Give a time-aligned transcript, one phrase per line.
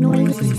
[0.00, 0.58] noisy.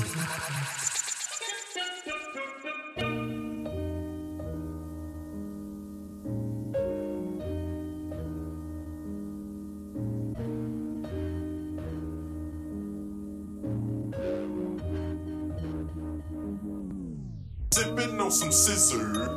[18.50, 19.28] Scissor,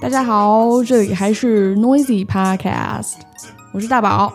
[0.00, 3.14] 大家好，这里还是 Noisy Podcast，
[3.72, 4.32] 我是大宝。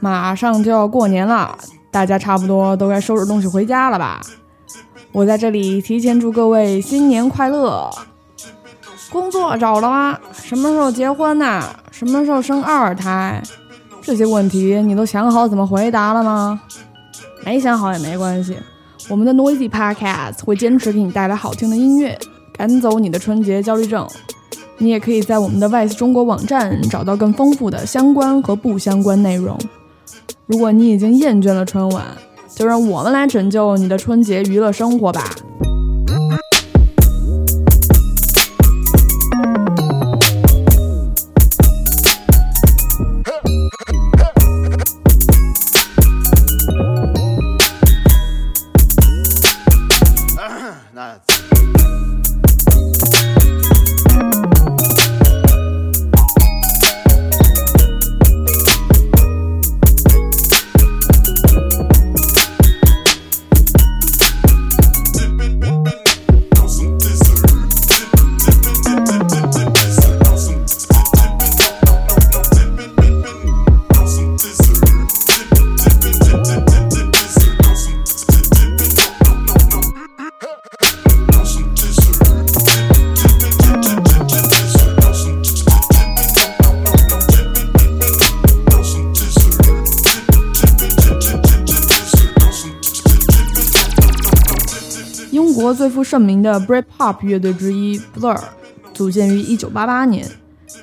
[0.00, 1.58] 马上就要过年了，
[1.90, 4.20] 大家差不多都该收拾东西回家了吧？
[5.12, 7.90] 我在这里提前祝各位新年快乐！
[9.10, 10.18] 工作找了吗？
[10.32, 11.64] 什么时候结婚呐？
[11.90, 13.42] 什么时候生二胎？
[14.02, 16.60] 这些问题你都想好怎么回答了吗？
[17.44, 18.56] 没想好也没关系，
[19.08, 22.18] 我们的 Noisy Podcast 会坚持给你带来好听的音乐，
[22.52, 24.06] 赶走你的春节焦虑症。
[24.76, 29.58] 你也可以在我们的 Vice 中国网站找到更丰富的相关和不相关内容。
[30.48, 32.06] 如果你已经厌倦了春晚，
[32.48, 35.36] 就让我们来拯救你的春节娱乐生活吧。
[96.18, 98.36] 盛名的 Britpop 乐队之一 Blur，
[98.92, 100.28] 组建于1988年。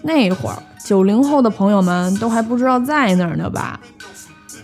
[0.01, 3.78] 那会儿，九零后的朋友们都还不知道在哪儿呢吧？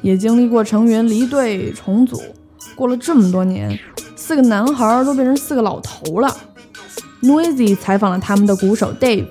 [0.02, 2.22] 也经历过成员离队重组。
[2.74, 3.78] 过了这么多年，
[4.16, 6.34] 四个男孩都变成四个老头了。
[7.22, 9.28] Noisy 采访了他们的鼓手 Dave，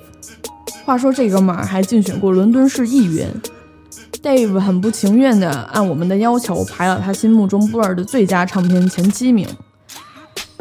[0.85, 3.27] 话说这哥们儿还竞选过伦敦市议员。
[4.21, 9.47] Dave 很不情愿地按我们的要求排了他心目中 Blur 的最佳唱片前七名。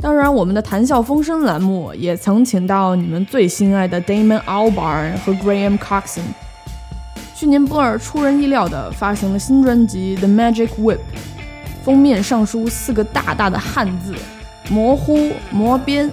[0.00, 6.22] 当然，我们的谈笑风生栏目也曾请到你们最心爱的 Damon Albarn 和 Graham Coxon。
[7.34, 10.96] 去年波尔出人意料地发行了新专辑《The Magic Whip》，
[11.84, 14.14] 封面上书四个大大的汉字
[14.70, 16.10] “模糊磨边”。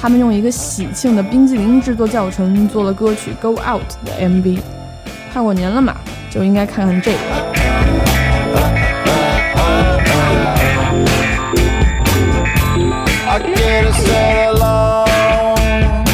[0.00, 4.58] 他们用一个喜庆的冰激凌制作教程做了歌曲《Go Out》的 MV。
[5.32, 5.96] 快过年了嘛，
[6.28, 7.18] 就应该看看这个。
[13.80, 16.04] I get a set alone,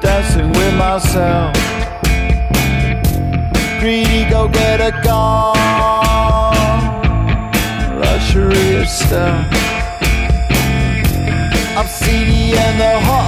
[0.00, 1.54] dancing with myself.
[3.80, 5.54] Greedy, go get a gun,
[7.98, 9.46] luxury of stuff.
[11.78, 13.18] I'm seedy and the ho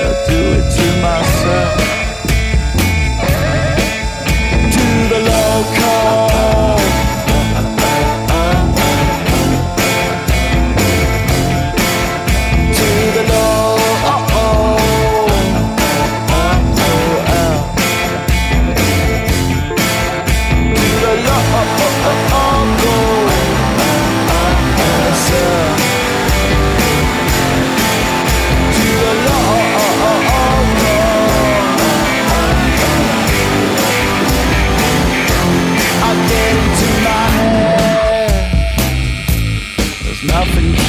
[0.06, 2.01] I do it to myself.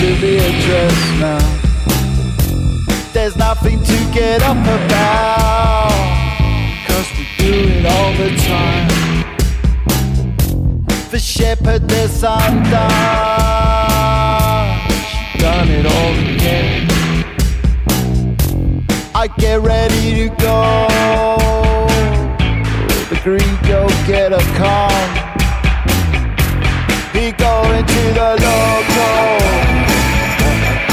[0.04, 1.40] To be addressed now.
[3.14, 5.92] There's nothing to get up about.
[6.88, 8.88] Cause we do it all the time.
[11.10, 12.90] The shepherd that's undone.
[15.08, 16.90] She done it all again.
[19.16, 20.88] I get ready to go.
[23.10, 25.12] The green go get a calm.
[27.14, 29.93] He go into the local.
[30.44, 30.93] Yeah.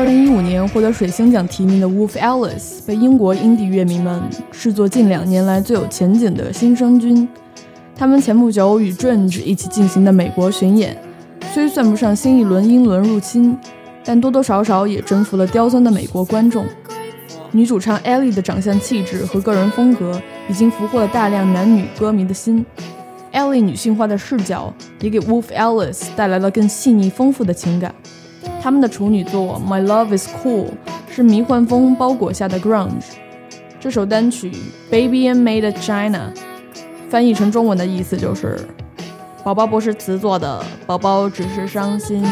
[0.00, 4.18] 二零一五年获得水星奖提名的 Wolf Alice 被英国音地乐迷们
[4.50, 7.28] 视作近两年来最有前景的新生军。
[7.94, 10.96] 他们前不久与 Drange 一起进行的美国巡演，
[11.52, 13.54] 虽算不上新一轮英伦入侵，
[14.02, 16.64] 但多多少少也征服了刁钻的美国观众。
[17.52, 20.18] 女主唱 Ellie 的长相气质和个人风格
[20.48, 22.64] 已经俘获了大量男女歌迷的心。
[23.34, 27.94] Ellie 女性化的视角也给 Wolf Alice 带来了更细腻丰富的情感。
[28.62, 30.66] 他们的处女作《My Love Is Cool》
[31.10, 33.14] 是迷幻风包裹下的 grunge。
[33.78, 34.50] 这首单曲
[34.90, 36.32] 《Baby and Made of China》
[37.08, 38.58] 翻译成中文的意思就是：
[39.42, 42.22] 宝宝不是词做的，宝宝只是伤心。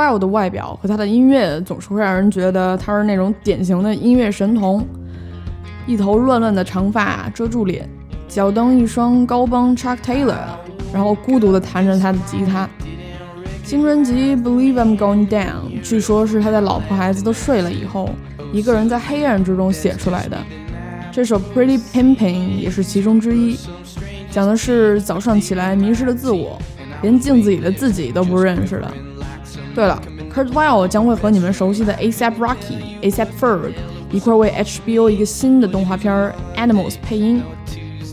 [0.00, 4.82] Kurt Vile 的外表和他的音乐总是会让人觉得他是那种典型的音乐神童，
[5.86, 7.86] 一头乱乱的长发遮住脸，
[8.26, 10.38] 脚蹬一双高帮 Chuck Taylor，
[10.90, 12.66] 然后孤独地弹着他的吉他。
[13.62, 18.08] 新专辑《Believe I'm Going Down》据说是他在老婆孩子都睡了以后，
[18.52, 20.38] 一个人在黑暗之中写出来的。
[21.12, 22.16] 这首《Pretty Pimping》
[22.58, 23.58] 也是其中之一，
[24.30, 26.58] 讲的是早上起来迷失了自我，
[27.02, 28.92] 连镜子里的自己都不认识了。
[29.74, 30.00] 对了
[30.34, 33.72] ，Kurt Vile 将会和你们熟悉的 ASAP Rocky、ASAP Ferg
[34.10, 36.12] 一块为 HBO 一个新的动画片
[36.56, 37.42] 《Animals》配音，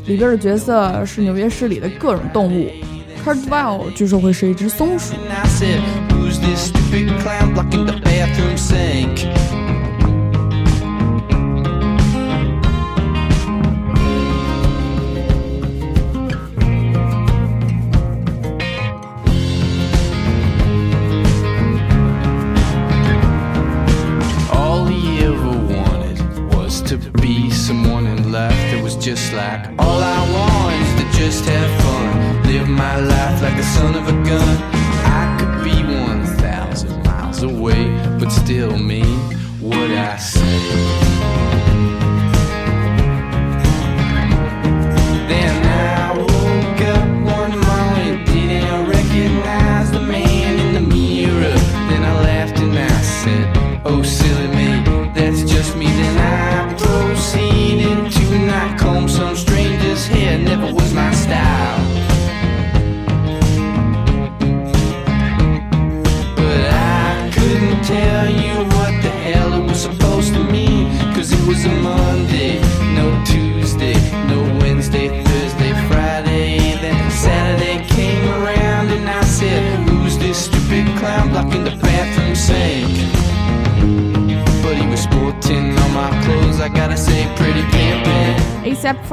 [0.06, 2.70] 里边的角色是纽约市里的各种动物。
[3.26, 5.16] Kurt Vile 据说会是一只松鼠。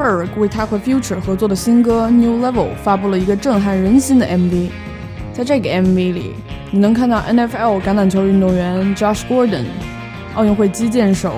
[0.05, 4.69] Ferg 为他和 Future 合作的新歌《New Level》发布了一个震撼人心的 MV。
[5.33, 6.33] 在这个 MV 里，
[6.69, 9.63] 你能看到 NFL 橄榄球运动员 Josh Gordon、
[10.35, 11.33] 奥运会击剑手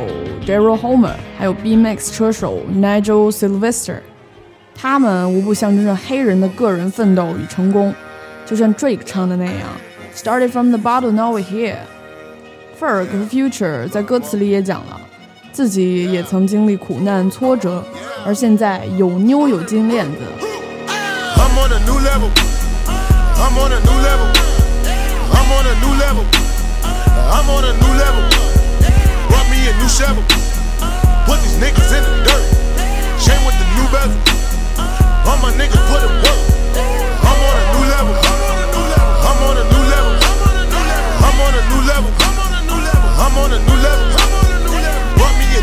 [0.46, 4.00] Daryl Homer，还有 BMX 车手 Nigel Sylvester，
[4.76, 7.96] 他们无不象征着黑人的个人奋斗与成功，
[8.46, 9.70] 就像 Drake 唱的那样
[10.14, 11.78] ：“Started from the bottom, now we're here。”
[12.78, 15.00] Ferg 和 Future 在歌词里也讲了。
[15.58, 17.84] 自己也曾经历苦难挫折，
[18.24, 20.20] 而现在有妞有金链子。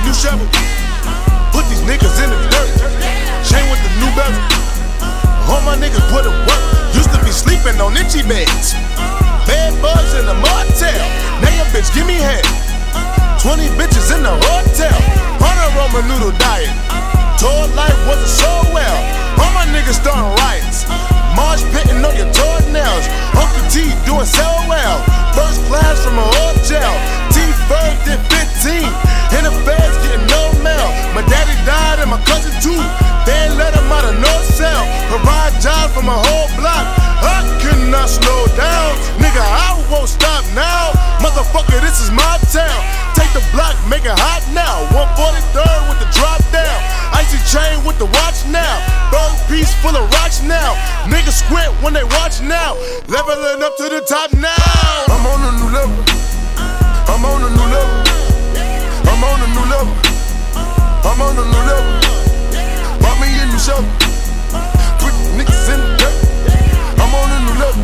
[0.04, 0.44] new shovel.
[1.50, 2.70] Put these niggas in the dirt.
[3.40, 4.36] Chain with the new belt.
[5.48, 6.64] All my niggas put it work.
[6.92, 8.76] Used to be sleeping on itchy beds.
[9.48, 11.04] Bad bugs in the motel.
[11.40, 12.44] Now your bitch give me head.
[13.40, 14.96] 20 bitches in the hotel.
[15.40, 16.72] On a Roman noodle diet.
[17.40, 18.98] Told life wasn't so well.
[19.40, 20.84] All my niggas starting riots.
[21.32, 23.04] Marsh pitting on your toenails.
[23.32, 25.00] Uncle T doing so well.
[25.32, 27.23] First class from a hotel.
[27.34, 28.22] T first did
[28.62, 28.86] 15.
[29.34, 30.86] In the feds getting no mail.
[31.18, 32.78] My daddy died and my cousin too.
[33.26, 34.86] They let him out of no cell.
[35.10, 36.86] Provide jobs for my whole block.
[37.26, 38.94] I cannot slow down.
[39.18, 40.94] Nigga, I won't stop now.
[41.18, 42.78] Motherfucker, this is my town.
[43.18, 44.86] Take the block, make it hot now.
[44.94, 46.78] 143rd with the drop down.
[47.18, 48.78] Icy chain with the watch now.
[49.10, 50.78] Gold piece full of rocks now.
[51.10, 52.78] Niggas squint when they watch now.
[53.10, 55.10] Leveling up to the top now.
[55.10, 56.13] I'm on a new level.
[57.24, 58.04] I'm on a new level.
[59.08, 59.96] I'm on a new level.
[61.08, 61.92] I'm on a new level.
[63.00, 63.88] Bought me a new shovel.
[65.00, 66.16] Put niggas in the dirt.
[67.00, 67.82] I'm on a new level.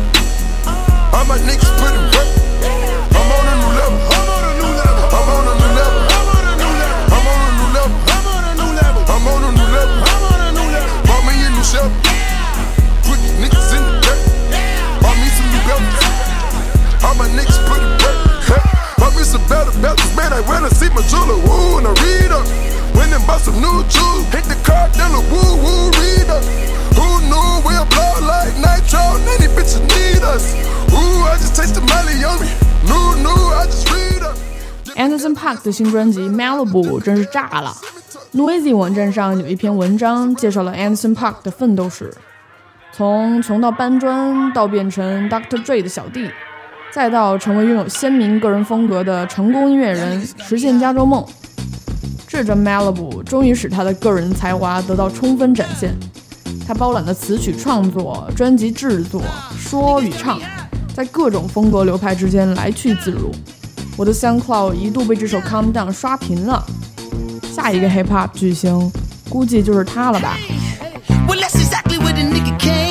[1.17, 3.00] All my niggas put in work.
[19.20, 20.32] Bought me some better belts, man.
[20.32, 21.38] I went to see my jeweler.
[21.46, 22.46] Woo, and I read up.
[22.96, 24.24] Went and bought some new jewels.
[24.32, 25.22] Hit the car dealer.
[25.30, 26.44] Woo, woo, read up.
[26.96, 29.04] Who knew we'll blow like nitro?
[29.26, 30.56] Nanny bitches need us.
[30.92, 32.48] Ooh, I just taste the money on me.
[32.88, 34.36] New, new, I just read up.
[34.96, 37.76] Anderson Park 的新专辑《Malibu》真是炸了。
[38.34, 42.12] Noisy 网站上有一篇文章介绍了 Anderson Park 的奋斗史，
[42.92, 45.62] 从穷到搬砖，到变成 Dr.
[45.64, 46.30] Dre 的小弟，
[46.93, 51.25] 再到成为拥有鲜明个人风格的成功音乐人，实现加州梦。
[52.27, 55.97] 这张《Malibu》终于使他的个人才华得到充分展现。
[56.67, 59.21] 他包揽的词曲创作、专辑制作、
[59.57, 60.39] 说与唱，
[60.93, 63.31] 在各种风格流派之间来去自如。
[63.97, 66.63] 我的 SoundCloud 一度被这首《Calm Down》刷屏了。
[67.53, 68.91] 下一个 Hip Hop 巨星，
[69.29, 70.37] 估计就是他了吧。
[71.27, 72.90] Well, that's exactly what the nigga came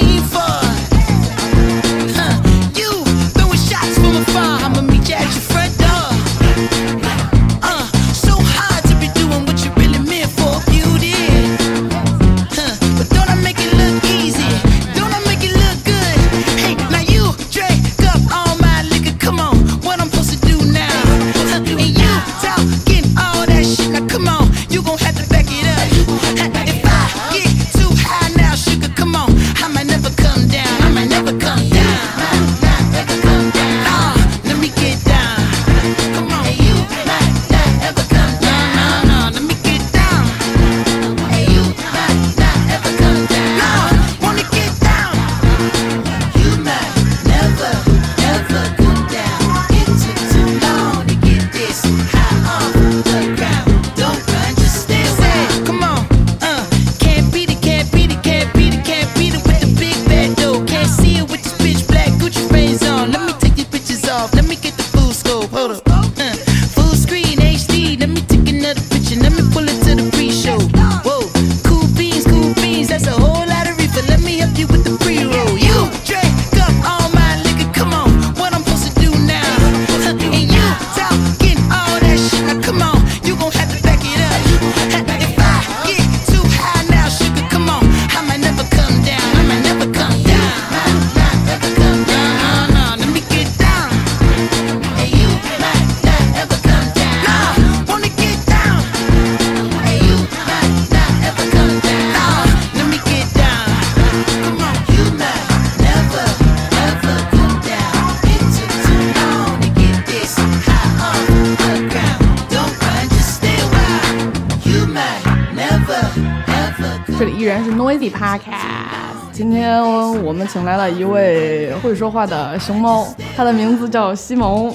[118.08, 119.32] Podcast。
[119.32, 119.82] 今天
[120.22, 124.72] 我们请来了一位会说话的熊猫，他的名字叫西蒙。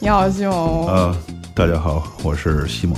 [0.00, 0.86] 你好，西蒙。
[0.86, 1.16] 呃，
[1.54, 2.96] 大家好，我是西蒙。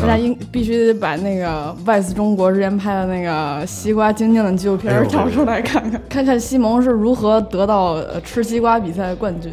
[0.00, 9.52] 大家应必须得把那个 VICE 中国之前拍的那个西瓜精酿的纪录片找出来看看，看看西蒙是如何得到呃吃西瓜比赛冠军。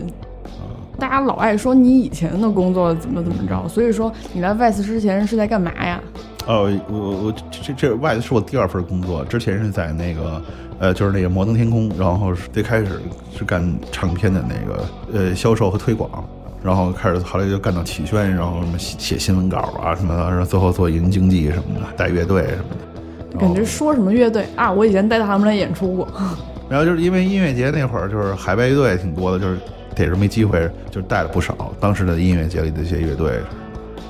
[1.00, 6.00] 大家老爱说你以前的工作怎么怎么着，所以说你来 VICE 之前是在干嘛呀？
[6.48, 10.42] 哦，我我这这这外是我第二份工作，之前是在那个
[10.80, 13.02] 呃，就是那个摩登天空，然后是最开始
[13.36, 16.24] 是干唱片的那个呃销售和推广，
[16.64, 23.40] 然后开始后来就干到企宣，然后什么写写新闻稿啊什么的，然后最后做营经济什么的，带乐队什么的。
[23.40, 24.72] 感觉说什么乐队啊？
[24.72, 26.08] 我以前带他们来演出过。
[26.70, 29.60] 然后就是因为音乐节那会儿，就是海外乐队也挺多的，就是
[29.96, 33.40] 逮着没机会，就是带了不少当时的音乐节里的一些乐队，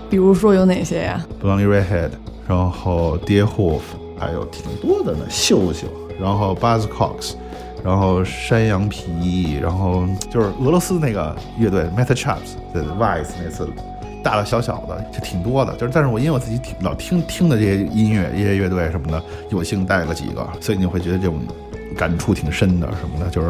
[0.09, 2.11] 比如说有哪些呀？Blondie Redhead，
[2.47, 3.81] 然后 Dear Hoof，
[4.17, 5.87] 还有挺多的呢，秀秀，
[6.19, 7.33] 然后 Buzzcocks，
[7.83, 13.67] 然后山羊皮，然后就是俄罗斯那个乐队 m e t a c h a p s 的 Vice 那次，
[14.23, 21.39] 大大小小的就挺多的，就是但是我因为我自己挺老听听的这些音乐、这些乐队什么的，有幸带了几个，所以你会觉得这种
[21.97, 23.49] 感触挺深的什么的，就是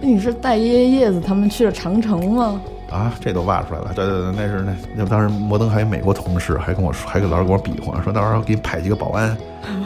[0.00, 2.60] 你是带叶叶子他们去了长城吗？
[2.90, 3.92] 啊，这都挖出来了。
[3.94, 9.36] 对对对，那是那那当时摩登还有美国同事还跟我说，还给老师跟我比划，说到时候给你派几个保安，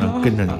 [0.01, 0.53] 然后跟着你，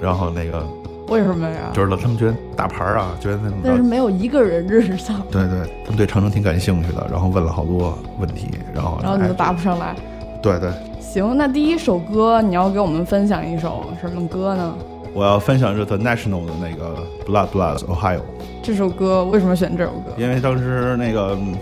[0.00, 0.66] 然后那个
[1.08, 1.70] 为什么呀？
[1.72, 9.94] 就是他们觉得大牌儿啊，觉得那但是没有一个人认识他，对对，他们对长城挺感兴趣的，然后问了好多问题，然后哎然后你都答不上来。
[10.42, 14.74] 对对，行，那第一首歌你要给我们分享一首什么歌呢？
[15.14, 18.20] 我要分享是 The National 的那个 Blood Blood Ohio，
[18.62, 20.12] 这首歌为什么选这首歌？
[20.18, 21.54] 因为当时那个嗯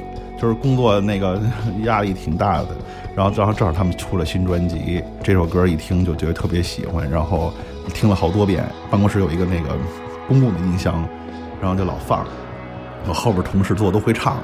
[0.43, 1.41] 就是工作那个
[1.87, 2.69] 压力挺大的，
[3.15, 7.53] 然后然后正好他们出了新专辑，这首歌一听就觉得特别喜欢，然后
[7.95, 8.65] 听了好多遍。
[8.91, 9.69] 办公室有一个那个
[10.27, 11.09] 公共的音箱，
[11.61, 12.27] 然后就老放，
[13.07, 14.43] 我后边同事做都会唱了。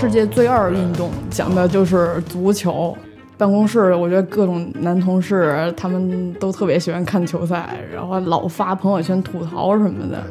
[0.00, 2.96] 世界最二运动》，讲的就是足球。
[3.36, 10.22] 办公室我觉得各种男同事他们都特别喜欢看球赛，然后老发朋友圈吐槽什么的。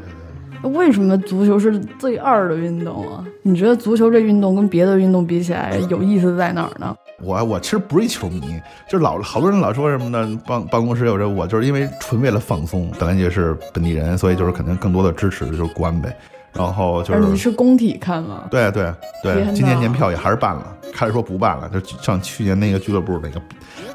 [0.69, 3.25] 为什么足球是最二的运动啊？
[3.43, 6.95] 你觉得足球这运动跟别的运动比起来有意思在哪儿呢？
[7.21, 8.41] 我我其实不是一球迷，
[8.89, 10.41] 就是老好多人老说什么呢？
[10.47, 16.15] 办办公室有这我就是因为纯为了放松，本来就是本地人，所以就是可能更多的支持就是国安呗。
[16.53, 18.45] 然后就是你是是工体看吗？
[18.49, 18.91] 对对
[19.23, 23.41] 对今年年票也还是办了，开始说不办了，就像去年那个俱乐部那个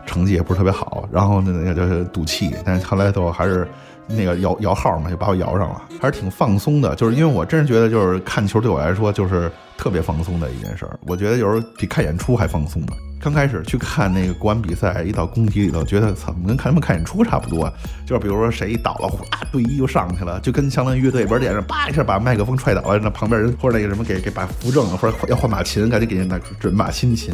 [0.07, 3.67] 成绩也不是特别好，然后那个就是赌气，但是后来最后还是
[4.07, 6.95] 那个摇摇号嘛，就把我摇上了，还是挺放松的。
[6.95, 12.93] 就是因为我真是觉得，就是看球对我来说就是特别放松的一件事儿，我觉得有时候比看演出还放松呢。
[13.23, 17.73] 刚开始去看那个国安比赛，一到工体里头，觉得操，跟看他们看演出差不多。
[18.05, 27.33] 就是比如说谁倒了，哗，队医就上去了，就跟相当于乐队玩点上，叭一下把麦克风踹倒了，那旁边人或者那个什么给给把扶正了，或者要换把琴，赶紧给人拿准把新琴，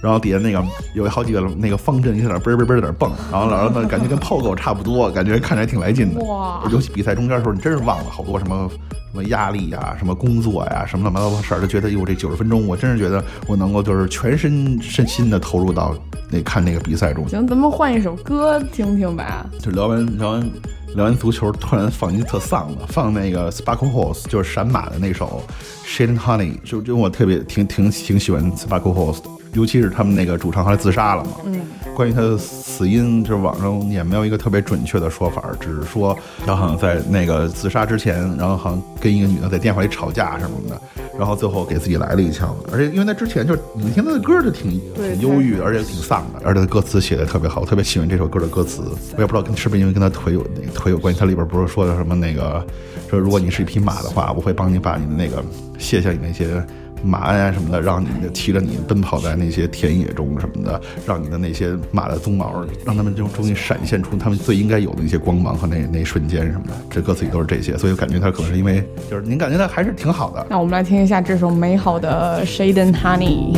[0.00, 6.20] 然后底下那个有好几个那个方阵，一在那嘣嘣嘣在那蹦，然后老让那感觉跟 POGO 差不多，感觉看着还挺来劲的。
[6.20, 8.70] 哇尤其比赛中间的时候，你真是忘了好多什么
[9.14, 15.96] 什么压力呀、什么工作呀、什么乱七八糟的事儿，就觉得哟，这九十分钟，我真是觉得我能够就是全身身心的投入到
[16.28, 17.28] 那看那个比赛中。
[17.28, 19.48] 行，咱们换一首歌听听吧。
[19.60, 20.50] 就聊完聊完
[20.94, 25.42] 聊完足球，突然放一个特丧的，放那个 Sparkle Horse，就是闪马的那首
[25.86, 29.30] Shade and Honey，就就我特别挺挺挺喜欢 Sparkle Horse 的。
[29.54, 31.30] 尤其是他们那个主唱后来自杀了嘛。
[31.44, 31.60] 嗯，
[31.94, 40.82] 关于他的死因，就是网上也没有一个特别准确的说法，只是说他好像在那个自杀之前，然后好像跟一个女的在电话里吵架什么的，
[41.16, 42.52] 然后最后给自己来了一枪。
[42.72, 48.82] 而且因为他之前就是你听他的歌就挺挺忧郁，而且挺丧的，而且他歌词写的特别好，我特别喜欢这首歌的歌词。
[49.16, 52.64] 我也不知道跟是不是因为跟他腿有那个会有关系，它里边不是说的什么那个
[53.08, 55.44] 说如果你是一匹马的话，我会帮你把你的那个
[55.78, 56.62] 卸下你那些。
[57.06, 66.72] 马鞍啊什么的，让你的骑着你奔跑在那些田野中什么的，让你的那些马的鬃毛，让他们就终于闪现出他们最应该有的一些光芒和那那瞬间什么的。
[66.88, 70.46] 这歌词里都是这些，所以我感觉它可能是因为就是您感觉它还是挺好的。
[70.48, 73.54] 那我们来听一下这首美好的《Shaden Honey》。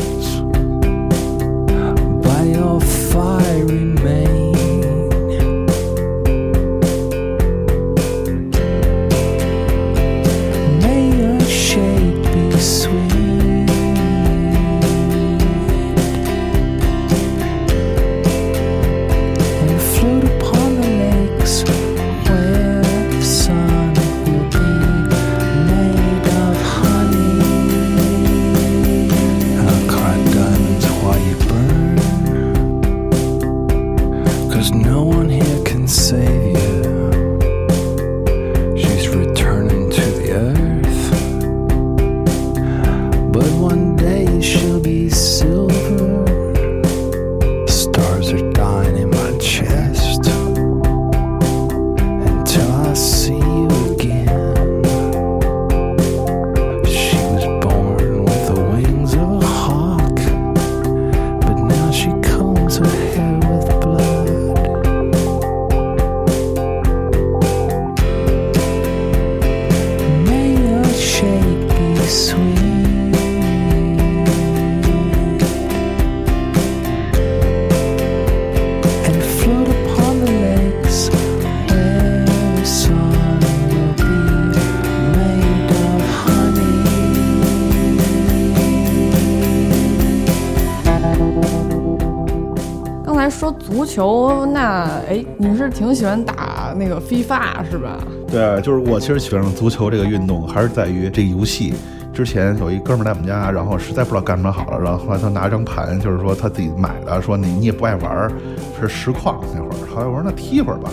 [93.97, 97.97] 球，那哎，你是挺喜欢打那个 FIFA 是吧？
[98.29, 101.73] 对，就是我其实喜欢上足球这个运动，还是在于这个游戏。
[102.13, 108.31] 之前有一哥们儿在我们家，然后实在不知道干什么好了，然后后来他拿张盘，就是说他自己买的，说你你也不爱玩，
[108.79, 109.73] 是实况那会儿。
[109.95, 110.91] 后来我说那踢会儿吧，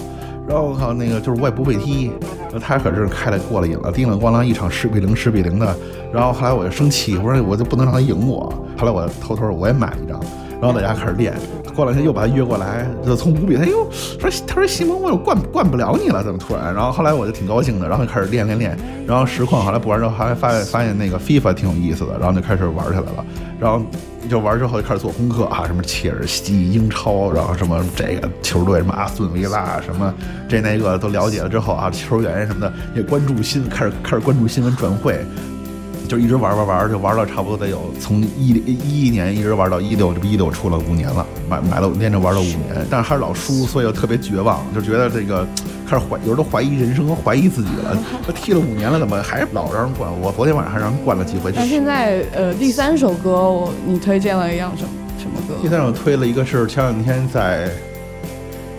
[0.48, 2.10] 然后我靠那个就是我也不会踢，
[2.44, 5.76] 然后他可是开了过了瘾了，叮了咣啷一场十比零十比零的，
[6.14, 8.44] 然后后来我就生气，我说我就不能让他赢我，
[8.78, 10.18] 后来我偷偷我也买了一张，
[10.62, 11.34] 然后在家开始练。
[11.76, 16.74] 过两天又把他约过来，就从五比他哟说他说西蒙我有惯惯不了你了，怎么突然？
[16.74, 23.26] 然后后来我就挺高兴的，然后就开始练练练，然后实况后来不玩之后，后来发现发现那个 FIFA 挺有意思的，然后就开始玩起来了，
[23.60, 23.84] 然后
[24.30, 30.14] 就玩之后就开始做功课啊，什么切尔西、英超，然后什么这个球队什么阿斯顿维拉什么
[30.48, 35.20] 这那个都了解了之后啊，球员什么的也关注新开始开始关注新闻转会。
[36.08, 45.48] 就一直玩玩玩，就玩到差不多得有从一一一年一直玩到一六，这不一六出了五年了，买买了连着玩了五年，但是还是老输，所以又特别绝望，就觉得这个
[45.88, 47.98] 开始怀，有时候都怀疑人生和怀疑自己了。
[48.28, 50.10] 都踢了五年了，怎么还老让人灌？
[50.22, 51.52] 我昨天晚上还让人灌了几回。
[51.56, 55.56] 那现在呃，第三首歌我你推荐了一样什么什么歌？
[55.62, 57.70] 第三首推了一个是前两天在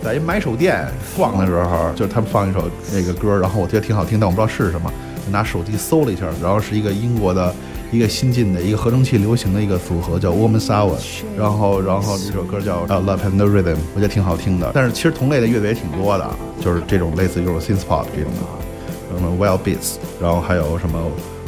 [0.03, 0.85] 在一买手店
[1.17, 4.91] 逛的时候，就是他们放一首那个歌，然后我觉得挺好听，但我不知道是什么，
[5.25, 7.53] 就拿手机搜了一下，然后是一个英国的
[7.91, 10.95] 一个新进的一个合成器流行的一个组合叫 Woman Sour，
[11.37, 14.71] 然后然后这首歌叫呃 Love and the Rhythm，我觉得挺好听的。
[14.73, 16.29] 但是其实同类的乐队也挺多的，
[16.61, 20.99] 就是这种类似于 synth pop 这种的，什么 Wild Beats，然后还有什么。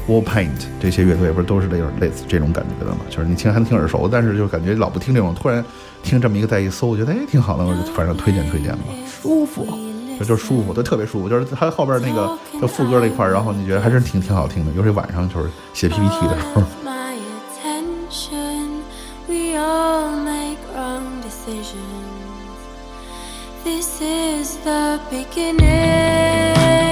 [0.08, 3.00] Wall Paint 这些乐队不是都是这种类似这种感觉的嘛？
[3.10, 5.62] 就是你听还挺耳熟，但是就感觉老不听这种，突然
[6.02, 8.84] 听这么一个再一搜，我觉得哎挺好的，我就反正推荐推荐吧。
[9.22, 9.68] 舒服。
[10.18, 11.30] 这就是舒服，对，特别舒服。
[11.30, 16.64] 就是它后边那个就副歌那块儿，然后你觉得还是挺挺好听的，尤其晚上就是写 PPT 的时候。
[23.64, 26.87] This is the beginning.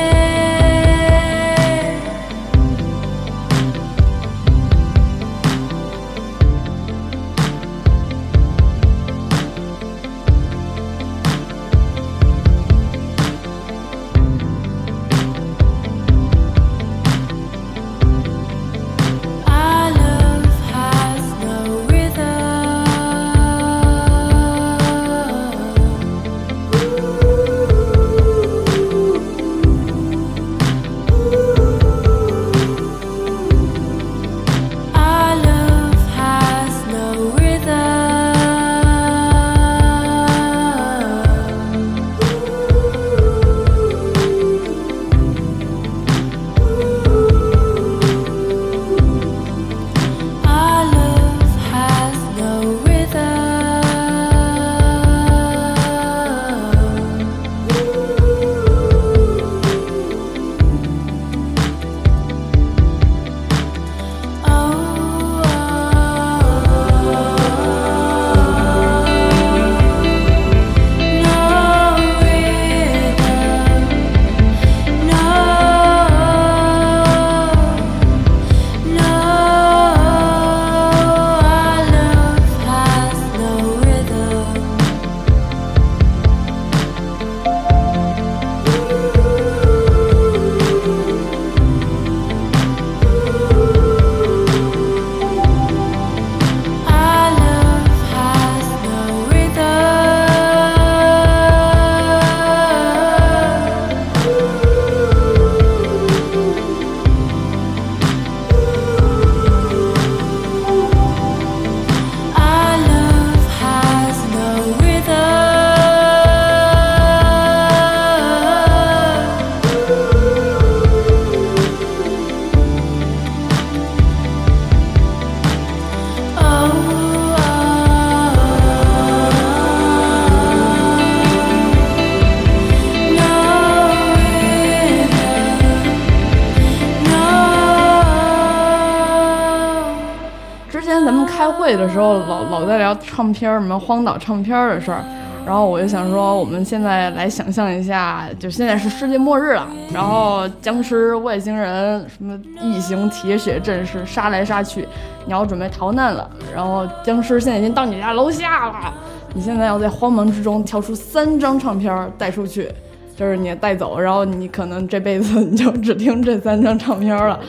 [142.85, 145.03] 聊唱片儿，什么荒岛唱片儿的事儿。
[145.43, 154.87] 然后我就想说，我们现在来想象一下，就现在是世界末日了，然后僵尸、外星人、什么异形、铁血战士杀来杀去，
[155.25, 158.93] 你要准备逃难了，然后僵尸现在已经到你家楼下了，
[159.33, 162.67] 你现在要在慌忙之中挑出三张唱片儿带出去，
[163.15, 167.39] 就是你带走，然后你可能这辈子 你就只听这三张唱片儿了，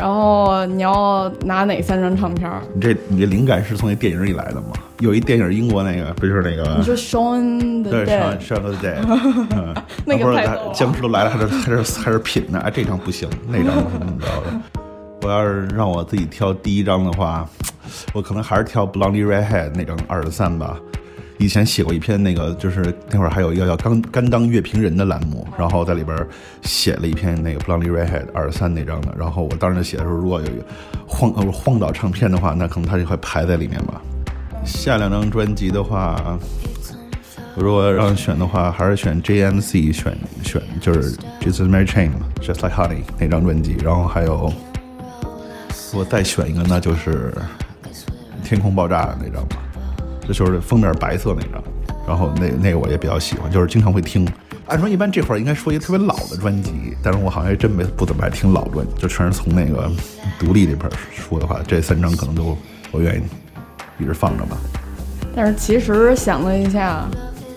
[0.00, 2.62] 然后你要拿哪三张唱片儿？
[2.74, 4.68] 你这你这灵感是从那电影里来的吗？
[5.00, 6.74] 有一电影英国那个，不就是那个？
[6.78, 8.94] 你说 Shaun the 对，上 Dead，上个 day，
[9.50, 9.74] 嗯，
[10.06, 12.58] 那个太逗了僵尸都来了，还是还是还是品呢？
[12.60, 14.60] 哎，这张不行，那张是怎么着的？
[15.20, 17.46] 我要是让我自己挑第一张的话，
[18.14, 20.78] 我可能还是挑 Blondie Redhead 那张二十三吧。
[21.40, 26.14] 以前写过一篇那个，就是那会儿还有一个叫“甘甘当乐评人”的栏目，然后在里边
[26.60, 29.14] 写了一篇那个 Blondie Redhead 二十三那张的。
[29.18, 30.62] 然后我当时写的时候，如果有一个
[31.06, 34.02] 荒呃荒岛唱片的话，那可能它就会排在里面吧。
[34.66, 36.38] 下两张专辑的话，
[37.56, 43.78] 如果让选的话，还是选 JMC，选选就是 Jesus Mary Chain 嘛，Just Like Honey 那张专辑。
[43.82, 44.52] 然后还有，
[45.94, 47.34] 我再选一个，那就是
[48.44, 49.56] 天空爆炸那张吧，
[50.26, 51.62] 这就是封面白色那张。
[52.06, 54.26] 然后那那个我也比较喜欢，就是经常会听。
[54.66, 59.90] 按说一般这块儿应该说一个特别老的专辑，但是我好像还真没不怎么爱听老专，就全是从那个
[60.38, 62.56] 独立这边说的话，这三张可能都
[62.92, 63.22] 我愿意
[63.98, 64.56] 一直放着吧。
[65.34, 67.04] 但是其实想了一下，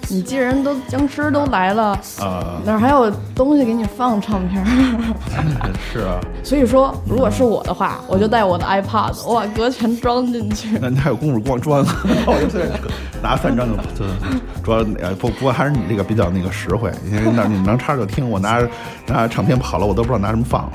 [0.09, 5.13] 你既然都僵尸都来了，啊、哪儿还有东西给你放唱片儿？
[5.91, 10.77] 是啊，所以说，如果是我的话，我就带我的 iPad，我把歌全装进去。
[10.79, 11.79] 那你还有功夫光装？
[12.25, 12.59] 我就
[13.21, 14.05] 拿三张就就
[14.63, 18.61] 主要呃不不过还是你这个比较那个实惠，因为那你能插着听，我拿
[19.07, 20.71] 拿唱片跑了，我都不知道拿什么放了。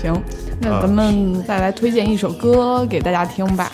[0.00, 0.14] 行，
[0.60, 3.70] 那咱们再来推荐一首歌给大家听吧。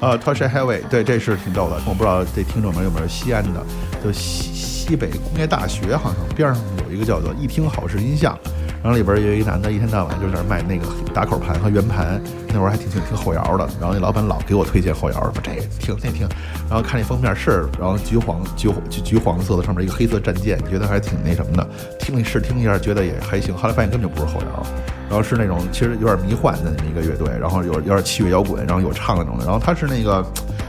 [0.00, 1.76] 呃 t o s h Highway，对，这是挺逗的。
[1.86, 3.60] 我不知道这听众们有没有西安的，
[4.02, 8.36] 就西西北工业大学好像边上有一个叫做一听好视音像，
[8.82, 16.28] 然后里边有一男的一天到晚就在那儿卖那个打口盘和圆盘，那会儿还挺喜欢听后摇的，然后那老板老给我推荐后摇，说这个听那听，
[16.68, 24.66] 然后看那封面是，然后橘黄橘橘橘黄色的上面一个黑色战舰，觉得还挺那什么的，听试听一下，觉得也还行，后来发现根本就不是后摇。
[25.08, 29.44] 然后是那种其实有点迷幻的那么一个乐队，然后有有点器乐摇滚，然后有唱那种的。
[29.44, 30.24] 然后他是那个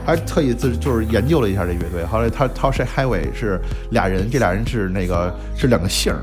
[0.05, 3.59] 还特意自就是研究了一下这乐队，后来他 Tosh Highway 是
[3.91, 6.19] 俩人，这俩人是那个是两个姓儿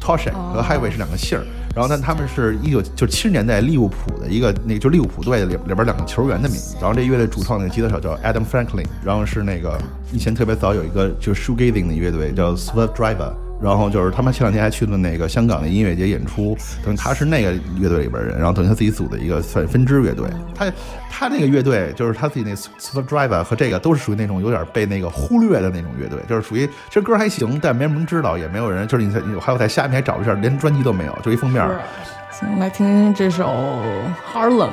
[0.00, 1.44] ，Tosh 和 Highway 是两个姓儿。
[1.74, 6.76] 然后但他们是一九就七十年代利物浦的一个那个就利物浦队里里边两个球员的名字。
[6.80, 9.76] 然后这乐队主创那个吉他手叫 Adam Franklin，然后是那个
[10.12, 13.32] 以前特别早有一个就是 shoegazing 的乐队叫 Swerve Driver。
[13.64, 20.28] 然后就是他们前两天还去了那个香港的音乐节演出，等于他是那个乐队里边人，然后等于他自己组的一个算分支乐队。
[20.54, 20.70] 他
[21.10, 31.66] 他那个乐队就是他自己那 Super Drive 和这个都是属于那种有点被那个忽略的那种乐队，就是属于这歌还行，但没人知道，也没有人，就是你在还有在下面还找一下，连专辑都没有，就一封面。
[32.30, 33.46] 行，来听听这首
[34.34, 34.68] 《Harlem》。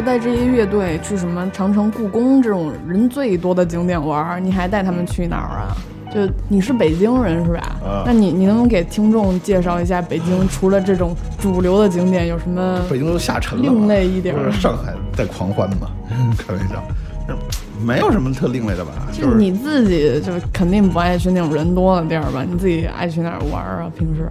[0.00, 5.76] 了带这些乐队去什么长城、故宫这种人最多的景点玩儿，你还带他们去哪儿啊？
[6.12, 7.76] 就你是北京人是吧？
[7.84, 15.88] 啊那你你能不能给听众介绍一下北京除了这种主流的景点有什么北京都下沉了，另类一点儿不是上海在狂欢嘛？
[16.36, 16.82] 开玩笑，
[17.84, 22.44] 没有什么特另类的吧，就就是你自己就肯定不爱去那种人多的地儿吧？
[22.48, 23.90] 你自己爱去哪儿玩啊？
[23.96, 24.30] 平时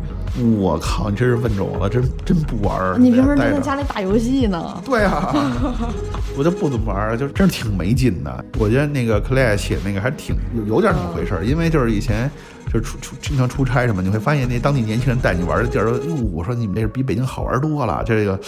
[0.57, 2.97] 我靠，你这是问着我了，真真不玩儿。
[2.97, 4.81] 你平时都在家里打游戏呢？
[4.85, 5.33] 对啊，
[6.37, 8.45] 我就不怎么玩儿，就真是挺没劲的。
[8.57, 12.29] 我觉得那个 Clay 写那个还挺有有点那么回事儿，因为就是以前
[12.71, 18.39] 就是出出经常出差什么，你会发现那当地年轻人带你玩的地儿都，哟，我说你们这是比北京好玩多了，这个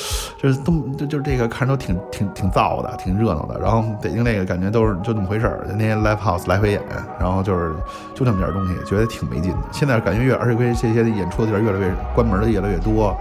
[0.41, 3.59] 就是都就就是这个看着都挺挺挺燥的，挺热闹的。
[3.59, 6.81] 然后北京那个感觉都是就那么回事儿，那些 live house 来回演，
[7.19, 7.73] 然后就是
[8.13, 9.57] 就那么点东西，觉得挺没劲的。
[9.71, 13.17] 现在感觉越而且这些演出的地儿越来越关门的越来越多。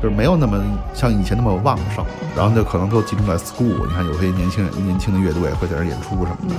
[0.00, 0.62] 就是没有那么
[0.94, 2.04] 像以前那么旺盛，
[2.36, 3.84] 然后就可能都集中在 school。
[3.84, 6.54] 你看有些年轻人、年轻的乐队会在那演出什么的。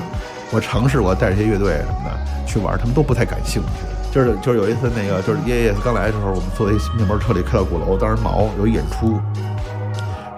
[0.51, 3.69] 我尝试过带这些乐队什么的去玩，他们都不太感兴趣。
[4.11, 9.19] 就是就是有一次那个就是耶耶刚来的时候，我们坐在一面包车里开到鼓楼，当时毛有一演出，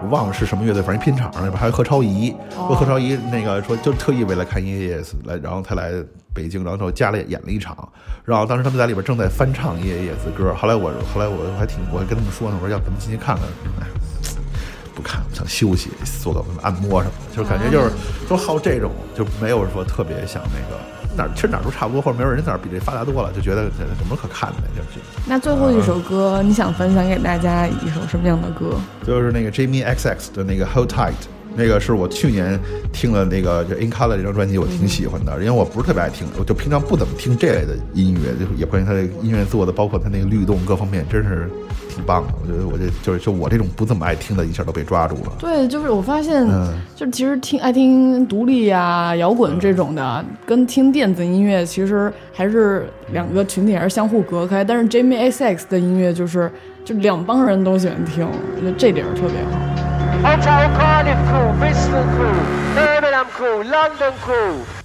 [0.04, 5.93] 我忘了是什么乐队，反正一拼场那边还有何超仪，说何超仪那个说就特意为了看耶耶来，然后他来
[6.34, 7.88] 北京，然后就家里演了一场，
[8.26, 13.45] 然后当时他们在里边正在翻唱耶耶子歌，后来我后来我还挺我还跟他们说呢，我说要咱们进去看看，
[13.80, 13.88] 哎
[14.93, 15.89] 不看，想休息，
[16.21, 17.91] 做个按摩什么的，就是感觉就是
[18.30, 20.80] 都好这种，就没有说特别想那个
[21.17, 28.77] 哪儿，其实哪儿都差不多，或者没有人哪儿比这发达多了，就觉得这有什么可看的，就就那最后一首歌，你想分享给大家一首什么样的歌？
[29.06, 31.13] 就是那个 Jamie XX 的那个 Hold Tight，
[31.55, 32.59] 那个是我去年
[32.93, 41.49] 听了那个就 In Color 这张专辑，我挺喜欢的，因为我不是特别爱听，我就平常不怎么听这类的音乐，就也关于他的音乐做的，包括他那个律动各方面，真是
[41.89, 42.33] 挺棒的。
[42.41, 45.33] 我觉得我这就是就我这种不怎么爱听的，一下都被抓住了。
[45.39, 54.63] 对，就是我发现，嗯就其实听爱听独立呀、摇滚这种的，跟听电子音乐其实还是两个群体，还是相互隔开。
[54.63, 56.49] 但是 Jamie XX 的音乐就是
[56.85, 59.90] 就两帮人都喜欢听，我觉得这点儿特别好。
[60.24, 64.81] Hotel Cardiff crew, Bristol crew, Birmingham crew, London crew.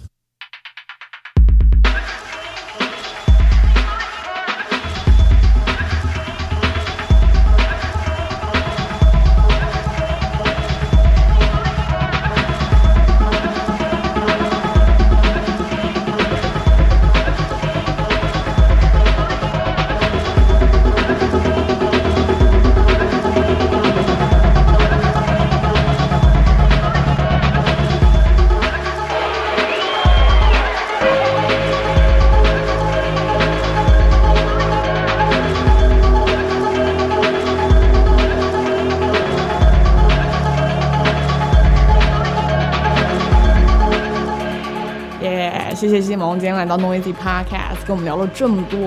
[46.34, 48.80] 今天来到 Noisy Podcast，跟我们聊了这么多。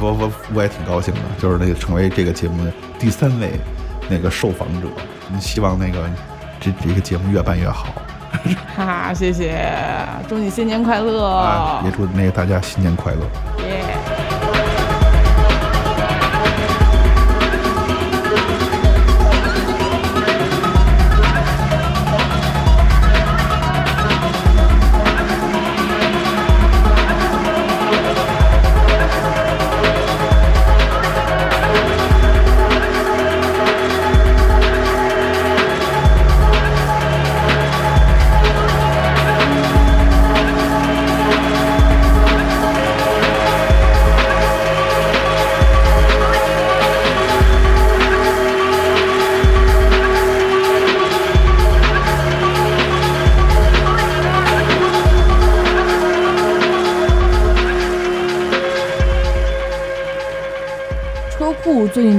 [0.00, 3.52] 我我我也挺高兴的，就是那个成为这个节目的第三位
[4.08, 4.88] 那个受访者。
[5.40, 5.98] 希望那个
[6.58, 7.86] 这这个节目越办越好
[8.76, 9.64] 哈 哈，谢谢，
[10.28, 11.24] 祝你新年快乐！
[11.24, 11.82] 啊！
[11.84, 13.20] 也祝那个大家新年快乐。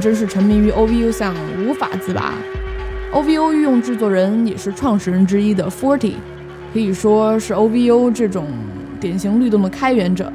[0.01, 2.33] 真是沉迷于 OVO 项无法自拔。
[3.13, 6.15] OVO 御用制作人也是创始人之一的 Forty，
[6.73, 8.47] 可以说是 OVO 这种
[8.99, 10.33] 典型律动的开源者。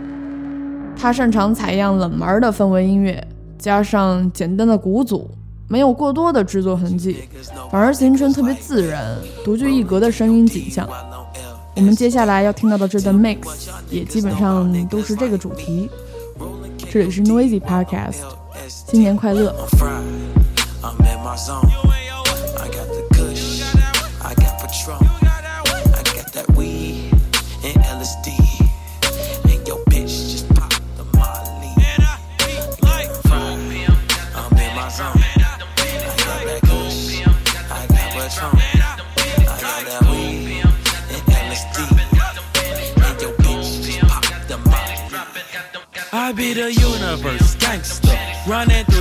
[0.96, 3.22] 他擅长采样冷门的氛围音乐，
[3.58, 5.28] 加上简单的鼓组，
[5.68, 7.24] 没有过多的制作痕迹，
[7.70, 10.88] 反而形成特别自然、独具一格的声音景象。
[11.74, 13.38] 我们接下来要听到的这段 mix
[13.90, 15.90] 也基本上都是这个主题。
[16.90, 18.22] 这里是 Noisy Podcast，
[18.96, 19.54] 新年快乐！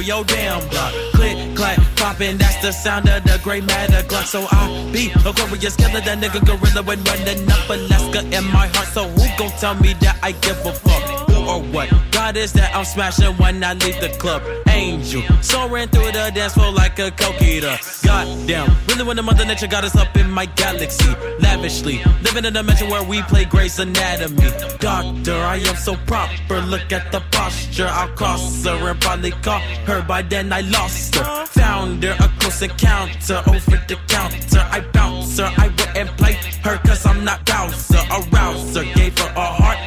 [0.06, 0.94] Your damn block.
[1.14, 4.26] Click, clack, popping, that's the sound of the gray matter Glock.
[4.26, 8.68] So I be a glorious killer, that nigga gorilla when running up Alaska in my
[8.68, 8.88] heart.
[8.90, 11.15] So who gon' tell me that I give a fuck?
[11.48, 11.90] Or what?
[12.12, 14.42] God is that I'm smashing when I leave the club.
[14.68, 17.78] Angel, soaring through the dance floor like a coquita.
[18.04, 21.10] Goddamn, really when the mother nature got us up in my galaxy.
[21.40, 24.50] Lavishly, living in a dimension where we play Grey's Anatomy.
[24.80, 26.62] Doctor, I am so proper.
[26.62, 27.88] Look at the posture.
[27.90, 30.02] I'll cross her and probably call her.
[30.02, 31.46] By then I lost her.
[31.46, 34.68] Found her a close encounter over the counter.
[34.72, 35.52] I bounce her.
[35.58, 36.34] I wouldn't play
[36.64, 37.98] her cause I'm not Bowser.
[37.98, 39.85] Arouser gave her a heart.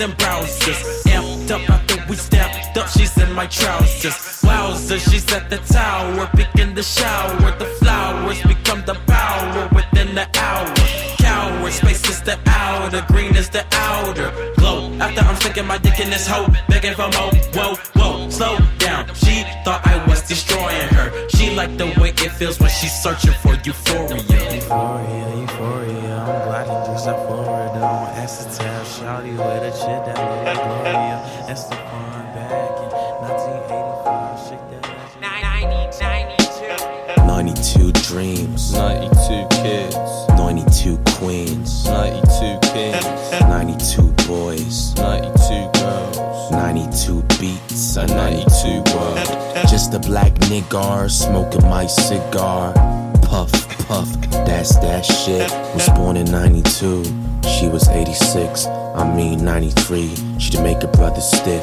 [0.00, 1.02] And browsers.
[1.04, 2.88] Amped up after we stamped up.
[2.88, 4.40] She's in my trousers.
[4.42, 6.26] Wowzer, she's at the tower.
[6.34, 7.50] Picking the shower.
[7.58, 10.74] The flowers become the power within the hour.
[11.18, 13.04] Coward, space is the outer.
[13.12, 14.32] Green is the outer.
[14.56, 14.90] Glow.
[15.00, 16.48] After I'm sticking my dick in this hole.
[16.70, 17.32] Begging for more.
[17.52, 19.06] Whoa, whoa, slow down.
[19.14, 21.28] She thought I was destroying her.
[21.28, 24.16] She liked the way it feels when she's searching for euphoria.
[24.16, 26.16] Euphoria, euphoria.
[26.16, 27.28] I'm glad gliding just up
[28.30, 28.56] forward.
[28.58, 31.18] Don't acetate, shawty with a shit that made little Gloria.
[31.48, 32.88] Estefan back in
[33.26, 34.38] 1985.
[34.48, 35.10] Shake that ass.
[37.26, 39.96] 92 dreams, 92 kids,
[40.36, 43.04] 92 queens, 92 kings,
[43.40, 49.18] 92 boys, 92 girls, 92 beats, a 92 world.
[49.68, 52.74] Just a black niggar smoking my cigar.
[53.22, 53.50] Puff,
[53.86, 55.50] puff, that's that shit.
[55.74, 57.02] Was born in 92,
[57.46, 58.66] she was 86.
[58.66, 61.62] I mean 93, she'd make a brother stiff.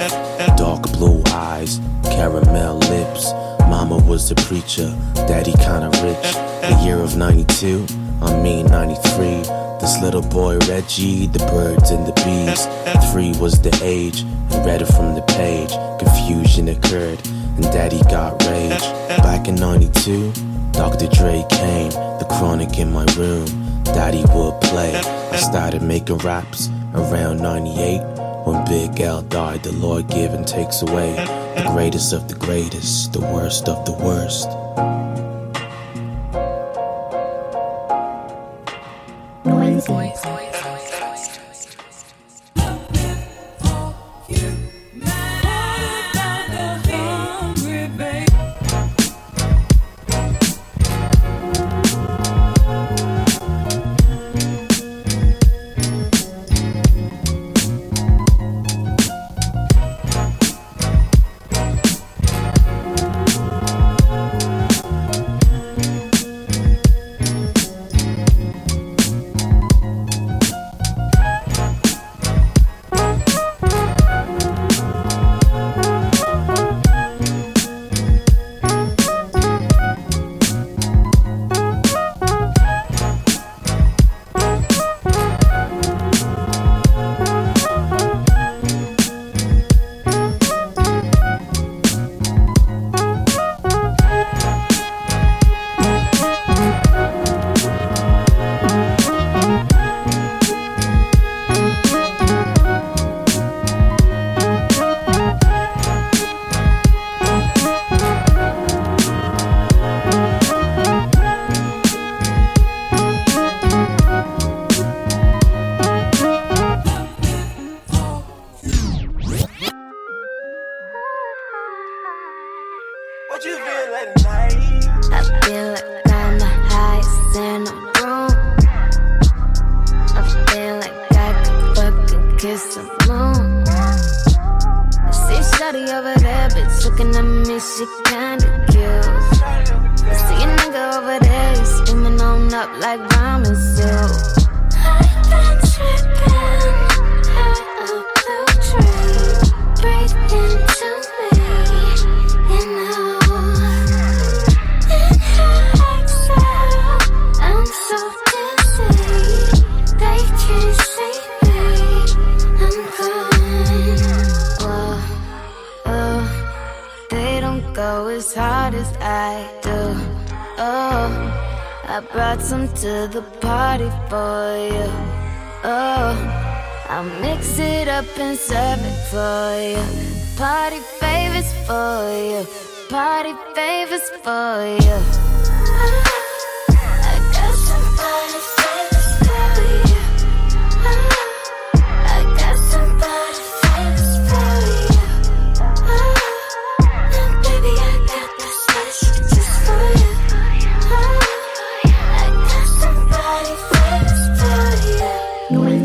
[0.57, 3.31] Dark blue eyes, caramel lips.
[3.61, 4.89] Mama was a preacher,
[5.27, 6.33] daddy kinda rich.
[6.61, 7.85] The year of 92,
[8.21, 9.43] I mean 93.
[9.79, 12.67] This little boy Reggie, the birds and the bees.
[13.11, 15.71] Three was the age, and read it from the page.
[15.99, 17.19] Confusion occurred,
[17.55, 18.81] and daddy got rage.
[19.21, 20.31] Back in 92,
[20.71, 21.07] Dr.
[21.07, 23.45] Dre came, the chronic in my room.
[23.87, 24.95] Daddy would play.
[24.95, 28.01] I started making raps around 98.
[28.45, 31.13] When Big L died, the Lord give and takes away.
[31.55, 34.47] The greatest of the greatest, the worst of the worst.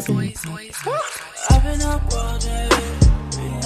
[0.09, 0.45] Noise.
[1.51, 2.69] I've been up all day,
[3.37, 3.63] been.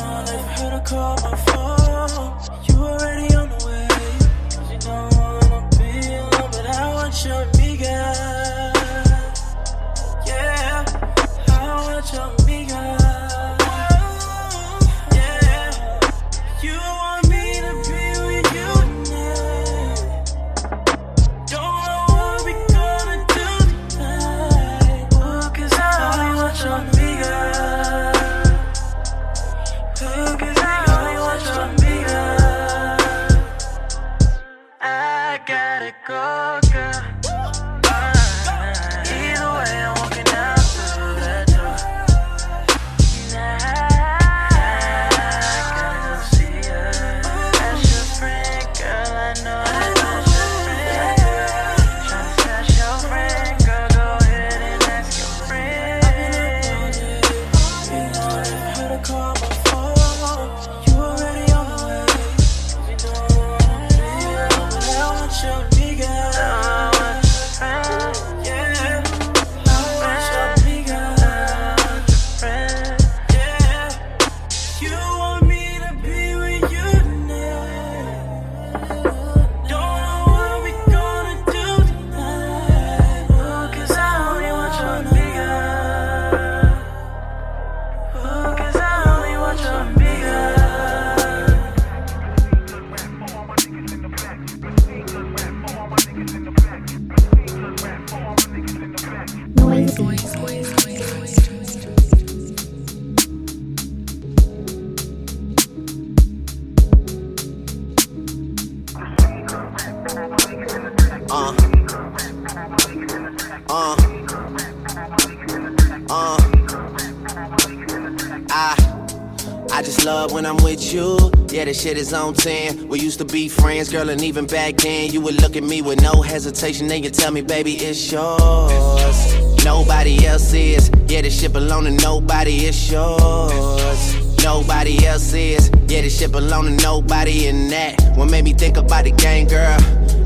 [121.87, 122.89] Shit is on 10.
[122.89, 125.82] We used to be friends, girl, and even back then, you would look at me
[125.82, 126.89] with no hesitation.
[126.89, 129.64] Then you tell me, baby, it's yours.
[129.64, 130.91] Nobody else is.
[131.07, 134.43] Yeah, this shit belong to nobody, it's yours.
[134.43, 135.70] Nobody else is.
[135.87, 138.16] Yeah, this shit belong to nobody in that.
[138.16, 139.78] What made me think about the game, girl?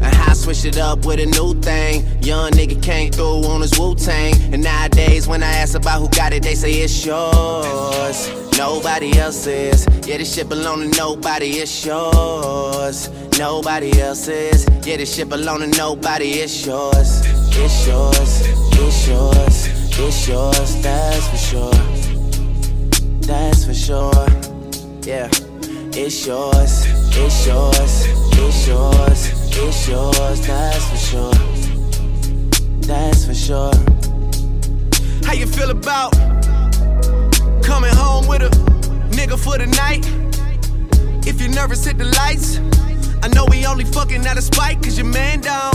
[0.02, 2.06] And how I switched it up with a new thing.
[2.22, 4.32] Young nigga came through on his Wu Tang.
[4.54, 8.49] And nowadays, when I ask about who got it, they say it's yours.
[8.61, 9.86] Nobody else is.
[10.06, 13.08] Yeah, this shit belong to nobody, it's yours.
[13.38, 14.66] Nobody else is.
[14.86, 17.22] Yeah, this shit belong to nobody, it's yours.
[17.56, 18.42] It's yours.
[18.72, 19.66] It's yours.
[19.98, 20.82] It's yours.
[20.82, 21.72] That's for sure.
[23.22, 24.26] That's for sure.
[25.08, 25.30] Yeah.
[25.96, 26.84] It's yours.
[27.16, 28.04] It's yours.
[28.44, 29.20] It's yours.
[29.56, 30.46] It's yours.
[30.46, 31.32] That's for sure.
[32.82, 33.72] That's for sure.
[35.24, 36.39] How you feel about
[37.70, 38.48] coming home with a
[39.10, 40.04] nigga for the night?
[41.24, 42.58] If you're nervous, hit the lights.
[43.22, 45.72] I know we only fucking out of spite, cause your man down.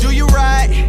[0.00, 0.86] Do you right?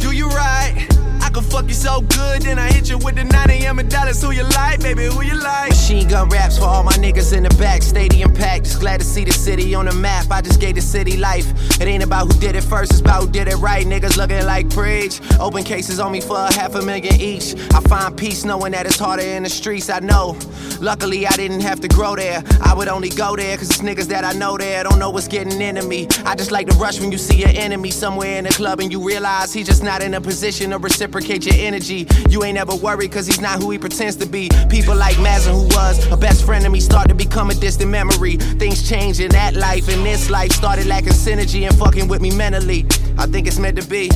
[0.00, 0.97] Do you right?
[1.28, 3.78] I can fuck you so good, then I hit you with the 9 a.m.
[3.78, 4.22] and dollars.
[4.22, 5.04] Who you like, baby?
[5.04, 5.68] Who you like?
[5.68, 7.82] Machine gun raps for all my niggas in the back.
[7.82, 8.64] Stadium packed.
[8.64, 10.30] Just glad to see the city on the map.
[10.30, 11.46] I just gave the city life.
[11.78, 13.84] It ain't about who did it first, it's about who did it right.
[13.86, 15.20] Niggas looking like preach.
[15.38, 17.54] Open cases on me for a half a million each.
[17.74, 19.90] I find peace knowing that it's harder in the streets.
[19.90, 20.34] I know.
[20.80, 22.42] Luckily, I didn't have to grow there.
[22.62, 24.82] I would only go there cause it's niggas that I know there.
[24.82, 26.08] Don't know what's getting into me.
[26.24, 28.90] I just like to rush when you see your enemy somewhere in the club and
[28.90, 32.06] you realize he's just not in a position to reciprocate your energy.
[32.28, 34.48] You ain't ever worried cause he's not who he pretends to be.
[34.68, 37.90] People like Mazin, who was a best friend of me, start to become a distant
[37.90, 38.36] memory.
[38.36, 42.30] Things change in that life and this life started lacking synergy and fucking with me
[42.30, 42.86] mentally.
[43.18, 44.10] I think it's meant to be.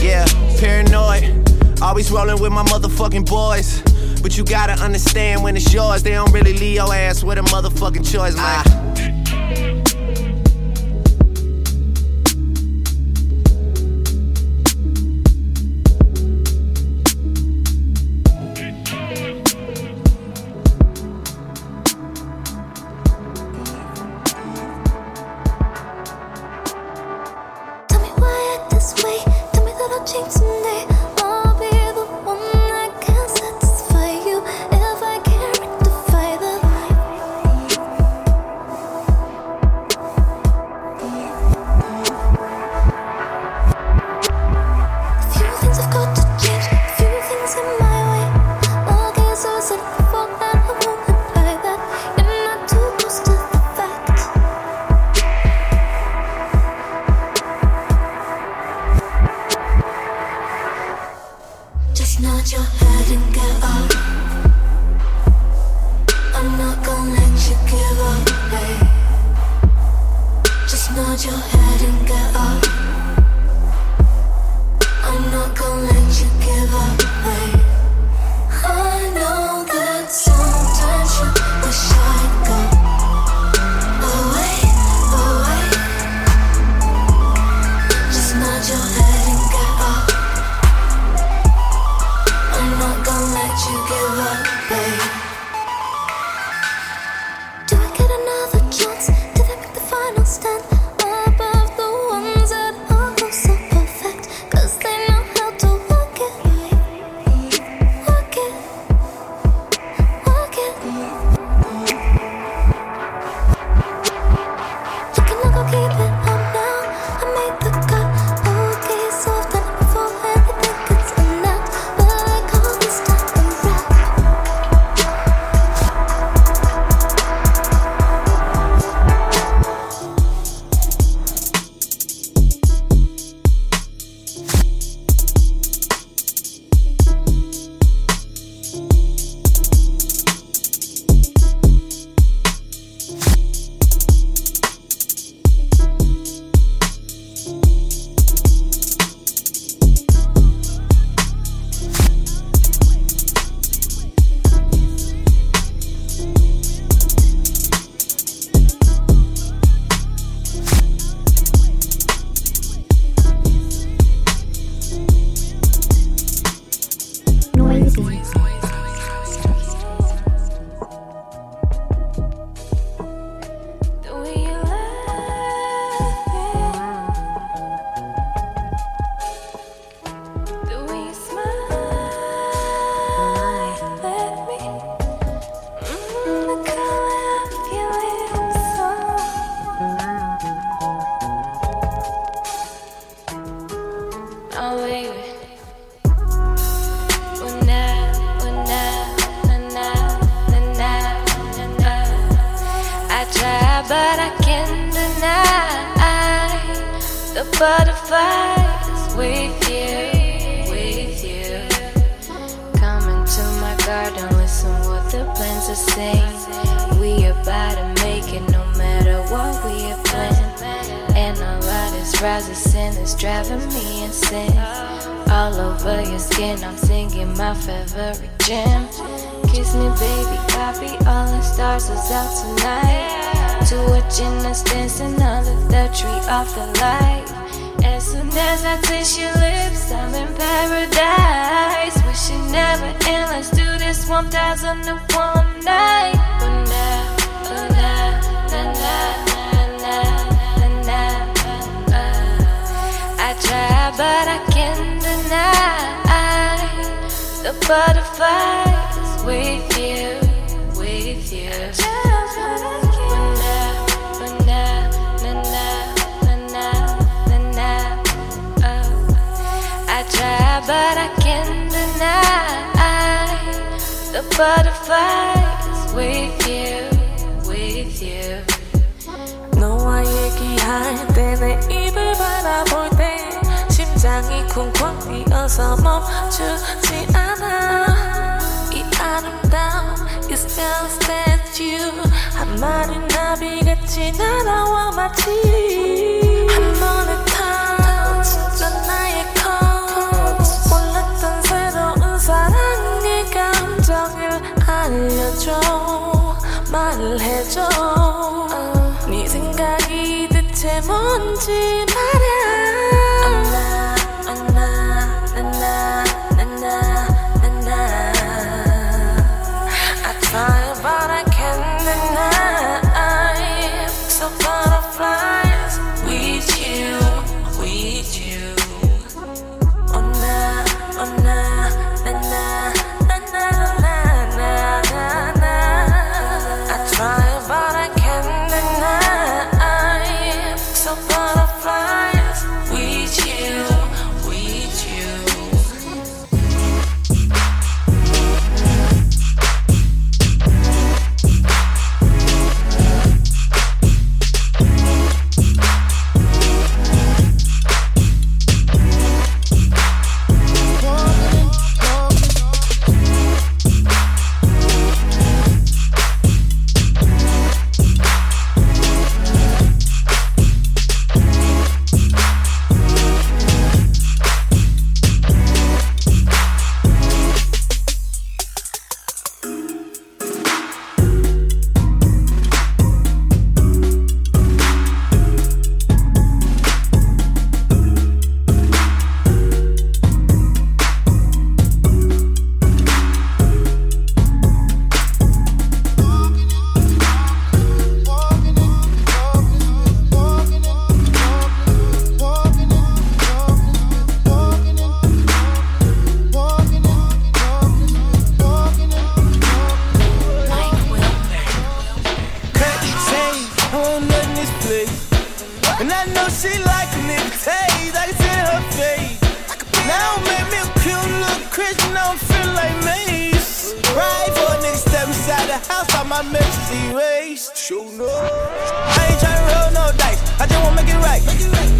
[0.00, 0.26] Yeah,
[0.58, 1.80] paranoid.
[1.82, 3.82] Always rolling with my motherfucking boys.
[4.22, 7.42] But you gotta understand when it's yours, they don't really leave your ass with a
[7.42, 8.84] motherfucking choice, man.
[8.94, 9.83] Tell
[30.06, 30.53] takes me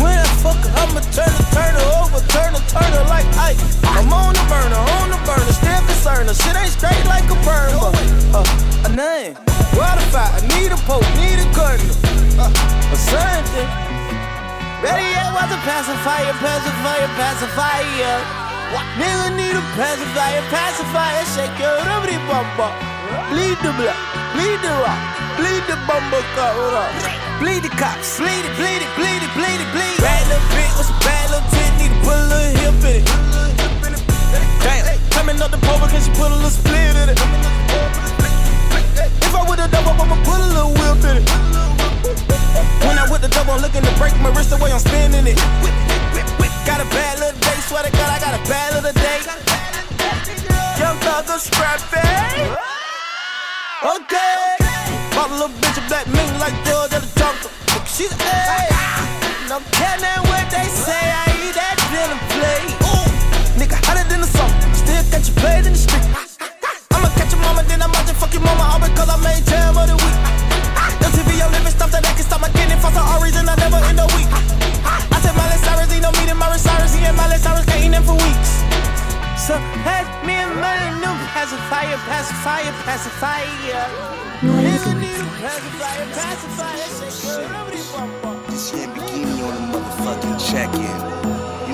[0.01, 3.29] When I fuck her, I'ma turn her, turn her over, turn her, turn her like
[3.37, 3.61] ice.
[3.85, 6.29] I'm on the burner, on the burner, still concerned.
[6.29, 7.73] Her shit ain't straight like a burn,
[8.33, 9.37] but uh, a name.
[9.75, 11.97] Qualify, I need a pope, need a cardinal,
[12.39, 13.69] uh, or something.
[14.83, 18.45] Better yet, what's a pacifier, pacifier, pacifier?
[18.99, 22.71] Nigga need a pacifier, pacifier, shake your rubbery bumper.
[23.31, 23.97] Bleed the blood,
[24.35, 25.01] bleed the rock,
[25.39, 27.24] bleed the bumper cover up.
[27.45, 30.01] Bleed the cops, bleed it, bleed it, bleed it, bleed it, bleed it.
[30.01, 33.05] Bad little bitch with some bad little tit, need to put a little hip in
[33.05, 33.07] it.
[34.65, 37.21] Damn, coming up the pole because she put a little split in it.
[39.21, 41.29] If I a double, I'ma put a little whip in it.
[42.81, 45.37] When I with the double, I'm looking to break my wrist away, I'm spinning it.
[46.65, 49.21] Got a bad little day, swear to God, I got a bad little day.
[50.81, 52.09] Young thug, a scrappy.
[53.85, 54.74] Okay.
[55.15, 57.51] Bought a little bitch a black mink like yours at the jungle.
[57.87, 58.19] She's a
[59.47, 60.91] no telling what they say.
[60.91, 62.75] I eat that dinner plate.
[62.83, 63.07] Ooh,
[63.55, 64.51] nigga hotter than the sun.
[64.75, 66.03] Still catch your blade in the street.
[66.91, 68.75] I'ma catch your mama, then I'ma just fuck your mama.
[68.75, 70.19] All because I made jam of the week.
[70.99, 73.47] The TV on living stuff that I can stop my getting for some reason.
[73.47, 74.27] I never end a week.
[74.83, 76.91] I said Miley Cyrus ain't no meeting Miley Cyrus.
[76.91, 78.67] He and Miley Cyrus ain't them for weeks.
[79.39, 79.55] So
[79.87, 84.24] pass me a money new pacifier, pacifier, pacifier.
[84.43, 84.49] You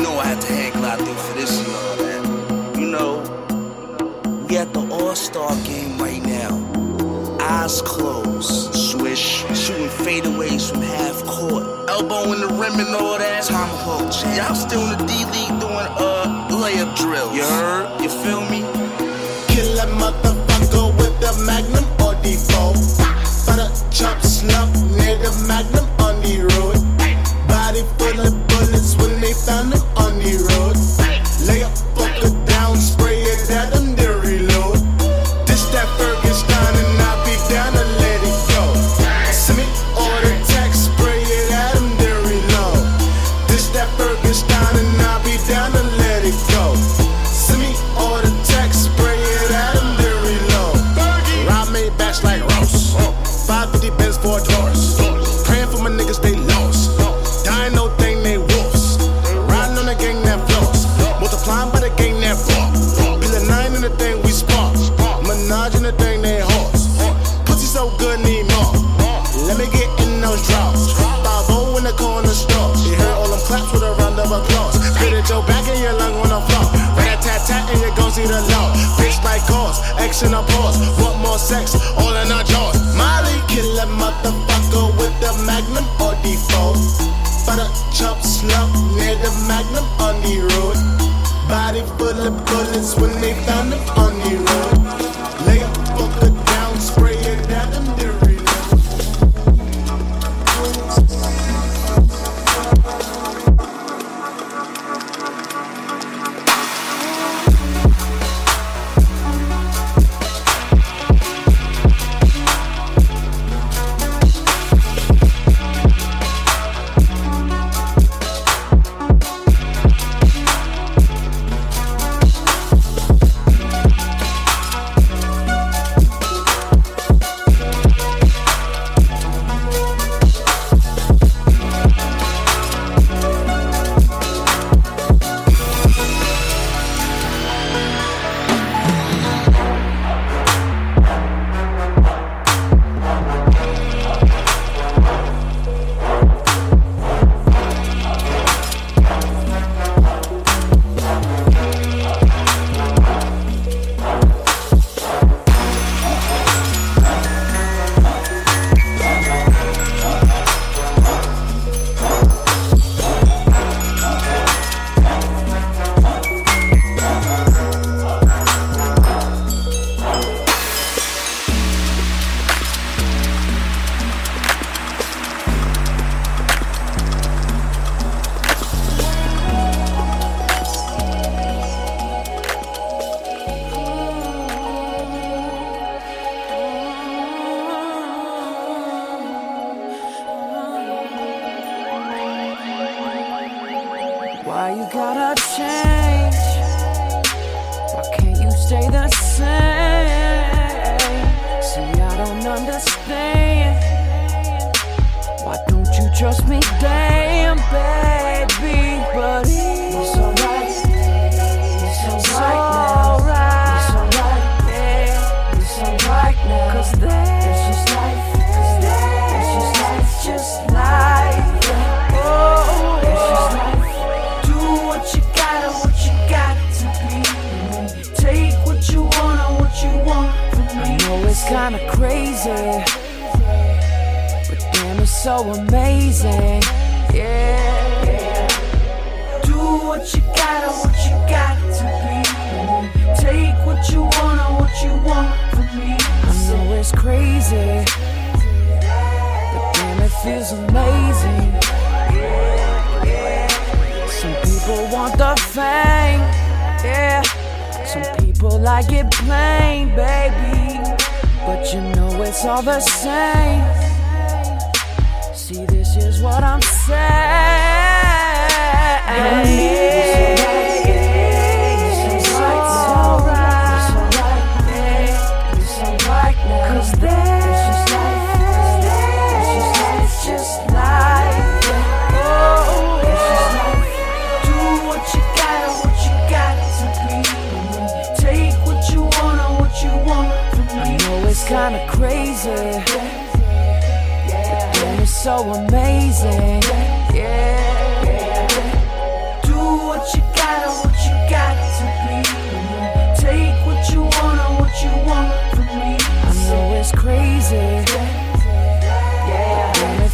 [0.02, 2.22] know I have to hand glide through for this and all that.
[2.78, 6.58] You know, we at the All-Star game right now.
[7.40, 13.44] Eyes closed, swish, shooting fadeaways from half court, elbow in the rim and all that.
[13.44, 17.34] Tomahawk, yeah, I'm still in the D League doing uh layup drills.
[17.34, 18.00] You heard?
[18.02, 18.60] You feel me?
[19.48, 22.09] Kill a motherfucker with the Magnum.
[22.22, 22.74] 44.
[23.46, 26.80] Butter chop slump near the magnum on the road.
[27.48, 30.76] Body full of bullets when they found him on the road.
[31.48, 32.39] Lay up for the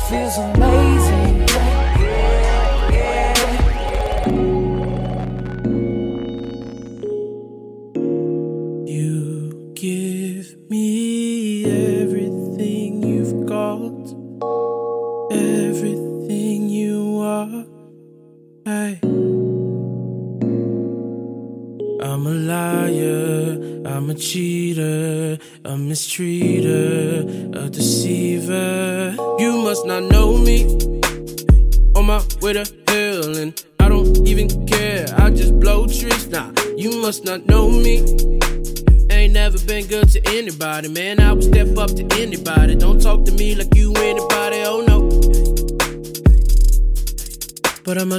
[0.09, 1.06] feels amazing.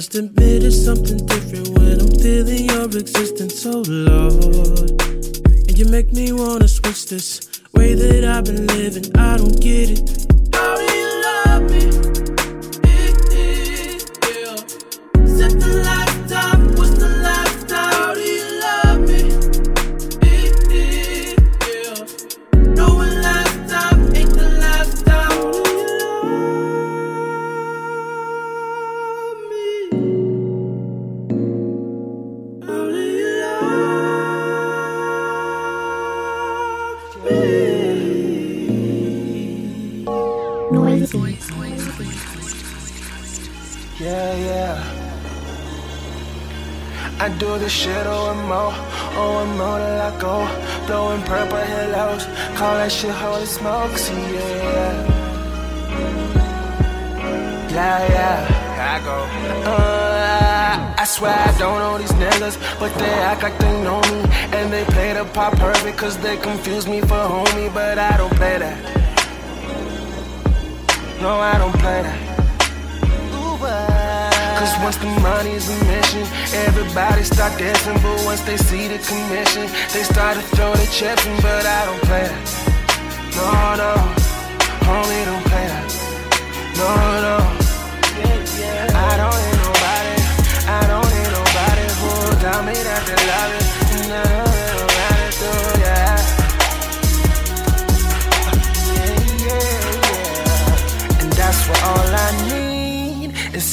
[0.07, 0.66] must admit it.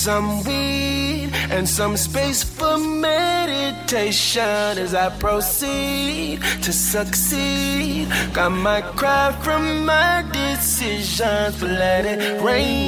[0.04, 4.42] some weed and some space for meditation
[4.84, 8.08] as I proceed to succeed.
[8.34, 12.84] Got my cry from my decisions, but let it rain.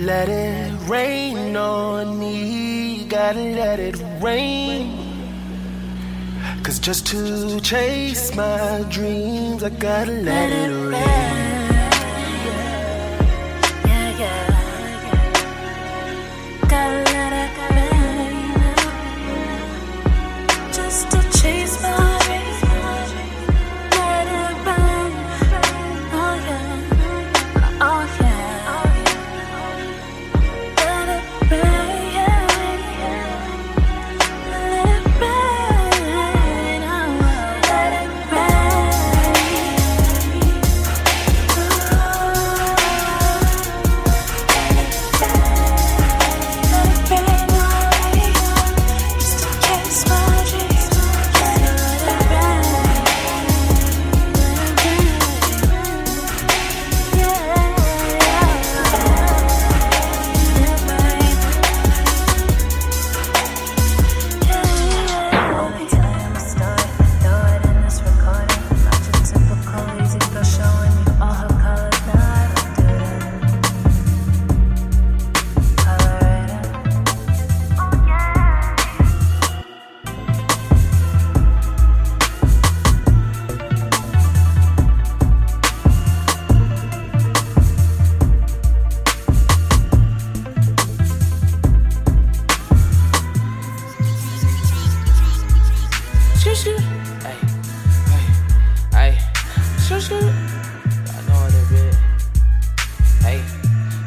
[0.00, 3.04] Let it rain on me.
[3.04, 4.96] Gotta let it rain.
[6.62, 11.39] Cause just to chase my dreams, I gotta let it rain.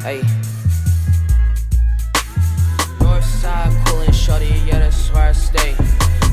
[0.04, 0.20] Hey.
[3.00, 5.72] North side coolin' shorty, yeah, that's where I stay.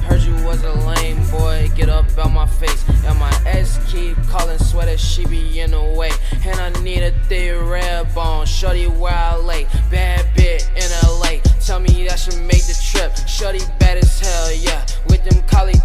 [0.04, 2.84] Heard you was a lame boy, get up out my face.
[3.06, 6.12] And my ex keep callin', that she be in the way.
[6.44, 9.68] And I need a thick red bone, shorty where I lay.
[9.90, 13.16] Bad bit in LA, tell me that should make the trip.
[13.26, 14.86] Shorty bad as hell, yeah.
[15.24, 15.76] With them college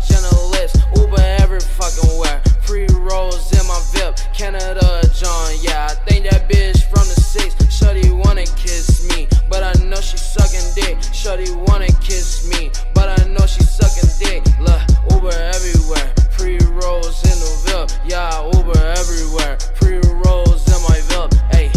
[0.50, 2.40] lips, Uber every fucking where.
[2.64, 5.88] Pre rolls in my VIP, Canada John, yeah.
[5.90, 7.54] I think that bitch from the six.
[7.70, 11.02] Shorty wanna kiss me, but I know she sucking dick.
[11.12, 14.42] Shorty wanna kiss me, but I know she sucking dick.
[14.58, 14.80] Look,
[15.10, 16.14] Uber everywhere.
[16.30, 18.42] Pre rolls in the VIP, yeah.
[18.54, 19.58] Uber everywhere.
[19.74, 21.70] Pre rolls in my VIP, hey.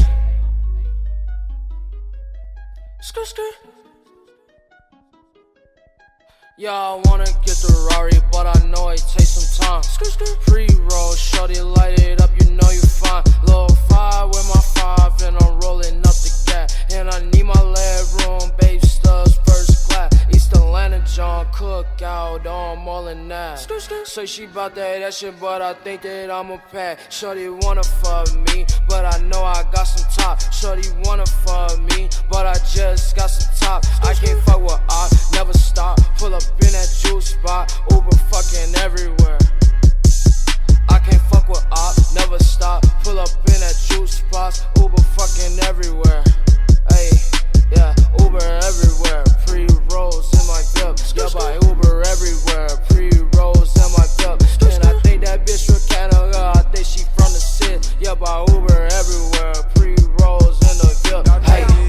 [3.02, 3.79] Skr skr.
[6.60, 9.82] Yeah, I wanna get the Rari, but I know it takes some time.
[10.46, 13.24] Pre roll, shorty, light it up, you know you fine.
[13.48, 16.76] Little five with my five, and I'm rolling up the gas.
[16.92, 20.12] And I need my leg room, babe studs, first class.
[20.34, 23.60] East Atlanta, John Cookout, on all in that.
[24.06, 27.12] Say she bout that, that shit, but I think that I'm a pack.
[27.12, 30.42] Shorty wanna fuck me, but I know I got some top.
[30.52, 33.86] Shorty wanna fuck me, but I just got some top.
[34.04, 36.00] I can't fuck with I never stop.
[36.18, 39.40] Pull up in that juice spot, Uber fucking everywhere.
[40.90, 42.84] I can't fuck with op, never stop.
[43.04, 46.24] Pull up in that juice spots, Uber fucking everywhere.
[46.90, 47.10] Hey,
[47.76, 49.24] yeah, Uber everywhere.
[49.46, 52.70] Pre rolls in my VIP, yeah, by Uber everywhere.
[52.90, 54.42] Pre rolls in my VIP,
[54.74, 56.52] and I think that bitch from Canada.
[56.56, 59.54] I think she from the city, yeah, by Uber everywhere.
[59.76, 60.90] Pre rolls in the.
[61.46, 61.89] Hey, hey,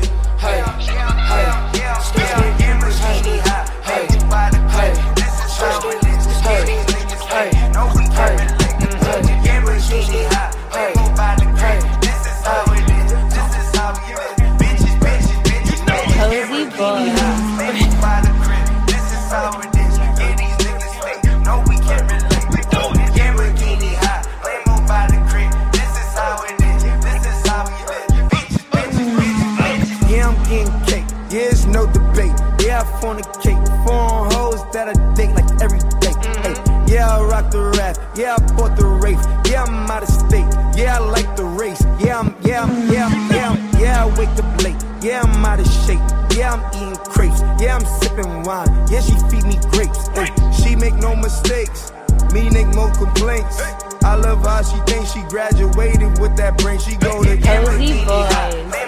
[33.11, 33.87] fornicate.
[33.87, 36.15] Foreign hoes that I date like every day.
[36.43, 36.55] Hey,
[36.87, 37.97] yeah, I rock the rap.
[38.17, 39.23] Yeah, I bought the Wraith.
[39.51, 40.47] Yeah, I'm out of state.
[40.77, 41.83] Yeah, I like the race.
[41.99, 44.77] Yeah, I'm, yeah, I'm, yeah, I'm, yeah, I'm, yeah, I wake up late.
[45.03, 46.01] Yeah, I'm out of shape.
[46.37, 47.41] Yeah, I'm eating crepes.
[47.61, 48.69] Yeah, I'm sipping wine.
[48.91, 50.09] Yeah, she feed me grapes.
[50.09, 51.93] Hey, she make no mistakes.
[52.33, 53.61] Me make no complaints.
[54.03, 56.79] I love how she thinks she graduated with that brain.
[56.79, 58.80] She go to boys.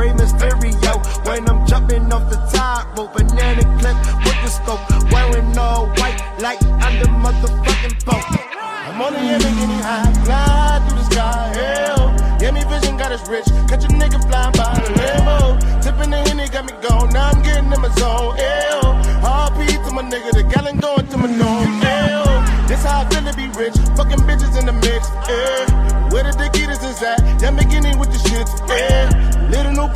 [0.00, 0.96] Ray Mysterio,
[1.26, 4.80] when I'm jumping off the top rope, banana clip with the scope,
[5.12, 8.00] wearing all white like I'm the motherfucking.
[8.08, 12.16] I'm on the Lamborghini high, fly through the sky, hell.
[12.40, 15.60] Yeah, me vision got us rich, catch a nigga flying by the Lambo.
[15.82, 18.96] Tipping the Henny got me gone, now I'm getting in my zone, hell.
[19.20, 22.24] RP to my nigga, the gallon going to my nose, hell.
[22.66, 26.08] This how I feel to be rich, fucking bitches in the mix, yeah.
[26.08, 29.19] Where the Dickies is at, yeah, beginning with the shits, yeah.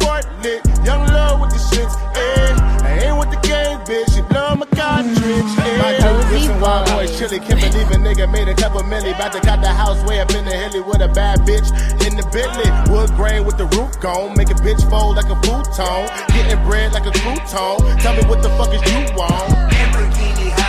[0.00, 2.82] Little lit, young love with the shits, yeah.
[2.84, 5.98] I ain't with the game, bitch, you blow my cartridge, yeah.
[6.00, 7.10] Cozy Listen, wild boys.
[7.10, 7.38] boys chili.
[7.40, 9.14] Can't believe a nigga made a couple milli.
[9.14, 11.68] About to got the house way up in the hilly with a bad bitch
[12.06, 12.70] in the Bentley.
[12.92, 14.36] Wood grain with the roof gone.
[14.36, 16.06] Make a bitch fold like a futon.
[16.34, 18.00] Getting bread like a crouton.
[18.02, 19.48] Tell me what the fuck is you want?
[19.72, 20.63] Lamborghini hot.